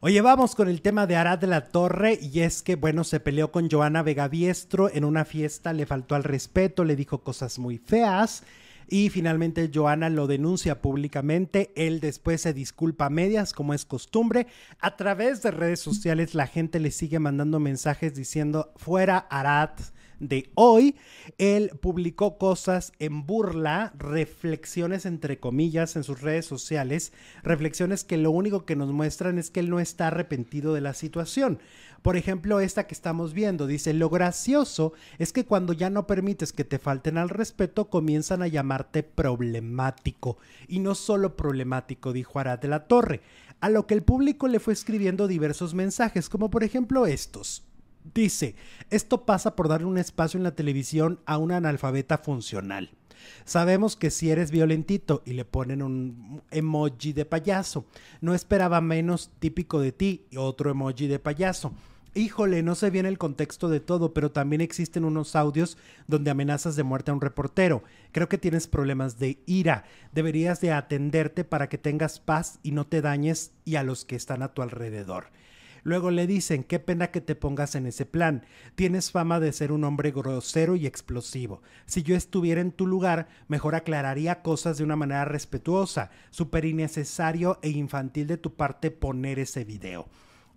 [0.00, 3.18] Oye, vamos con el tema de Arad de la Torre y es que, bueno, se
[3.18, 7.78] peleó con Joana Vegaviestro en una fiesta, le faltó al respeto, le dijo cosas muy
[7.78, 8.44] feas
[8.86, 14.46] y finalmente Joana lo denuncia públicamente, él después se disculpa a medias como es costumbre,
[14.78, 19.70] a través de redes sociales la gente le sigue mandando mensajes diciendo fuera Arad
[20.20, 20.96] de hoy,
[21.38, 27.12] él publicó cosas en burla, reflexiones entre comillas en sus redes sociales,
[27.42, 30.94] reflexiones que lo único que nos muestran es que él no está arrepentido de la
[30.94, 31.58] situación.
[32.02, 36.52] Por ejemplo, esta que estamos viendo dice, lo gracioso es que cuando ya no permites
[36.52, 40.38] que te falten al respeto, comienzan a llamarte problemático.
[40.68, 43.20] Y no solo problemático, dijo Arad de la Torre,
[43.60, 47.67] a lo que el público le fue escribiendo diversos mensajes, como por ejemplo estos.
[48.14, 48.54] Dice,
[48.90, 52.90] esto pasa por darle un espacio en la televisión a una analfabeta funcional.
[53.44, 57.84] Sabemos que si eres violentito y le ponen un emoji de payaso,
[58.20, 61.72] no esperaba menos típico de ti y otro emoji de payaso.
[62.14, 66.74] Híjole, no sé bien el contexto de todo, pero también existen unos audios donde amenazas
[66.74, 67.82] de muerte a un reportero.
[68.12, 69.84] Creo que tienes problemas de ira.
[70.12, 74.16] Deberías de atenderte para que tengas paz y no te dañes y a los que
[74.16, 75.26] están a tu alrededor.
[75.82, 78.44] Luego le dicen, qué pena que te pongas en ese plan.
[78.74, 81.62] Tienes fama de ser un hombre grosero y explosivo.
[81.86, 86.10] Si yo estuviera en tu lugar, mejor aclararía cosas de una manera respetuosa.
[86.30, 90.08] Súper innecesario e infantil de tu parte poner ese video.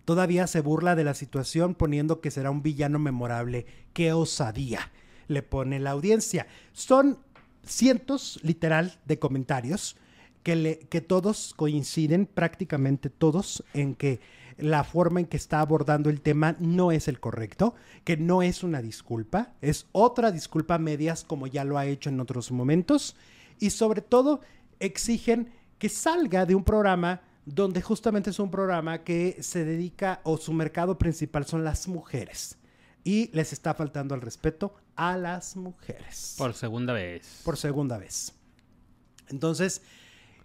[0.04, 3.66] Todavía se burla de la situación poniendo que será un villano memorable.
[3.92, 4.90] ¡Qué osadía!
[5.28, 6.48] Le pone la audiencia.
[6.72, 7.18] Son
[7.64, 9.96] cientos, literal, de comentarios
[10.42, 14.20] que, le, que todos coinciden, prácticamente todos, en que
[14.62, 18.62] la forma en que está abordando el tema no es el correcto, que no es
[18.62, 23.16] una disculpa, es otra disculpa a medias como ya lo ha hecho en otros momentos
[23.58, 24.40] y sobre todo
[24.80, 30.38] exigen que salga de un programa donde justamente es un programa que se dedica o
[30.38, 32.56] su mercado principal son las mujeres
[33.04, 36.34] y les está faltando el respeto a las mujeres.
[36.38, 37.42] Por segunda vez.
[37.44, 38.32] Por segunda vez.
[39.28, 39.82] Entonces,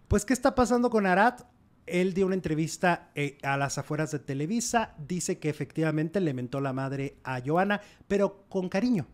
[0.07, 1.41] pues, ¿qué está pasando con Arad?
[1.88, 6.61] Él dio una entrevista eh, a las afueras de Televisa, dice que efectivamente le mentó
[6.61, 9.07] la madre a Joana, pero con cariño.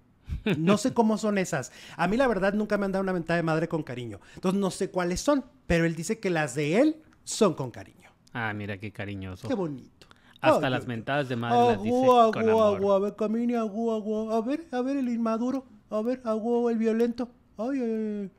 [0.58, 1.72] No sé cómo son esas.
[1.96, 4.20] A mí la verdad nunca me han dado una mentada de madre con cariño.
[4.36, 8.10] Entonces no sé cuáles son, pero él dice que las de él son con cariño.
[8.34, 9.48] Ah, mira qué cariñoso.
[9.48, 10.08] Qué bonito.
[10.42, 12.96] Hasta las mentadas de madre las dice Agua, con amor.
[12.96, 14.38] a ver, camine, agua, agua.
[14.38, 15.66] A ver, a ver el inmaduro.
[15.90, 17.30] A ver, agua, el violento.
[17.58, 18.32] Ay, ay, ay.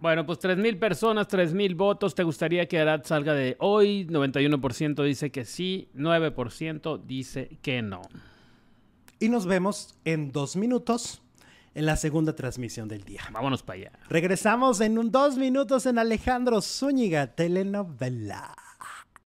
[0.00, 2.14] Bueno, pues 3.000 personas, 3.000 votos.
[2.14, 4.06] ¿Te gustaría que Arad salga de hoy?
[4.06, 8.02] 91% dice que sí, 9% dice que no.
[9.18, 11.22] Y nos vemos en dos minutos
[11.74, 13.22] en la segunda transmisión del día.
[13.32, 13.92] Vámonos para allá.
[14.08, 18.65] Regresamos en un dos minutos en Alejandro Zúñiga, telenovela.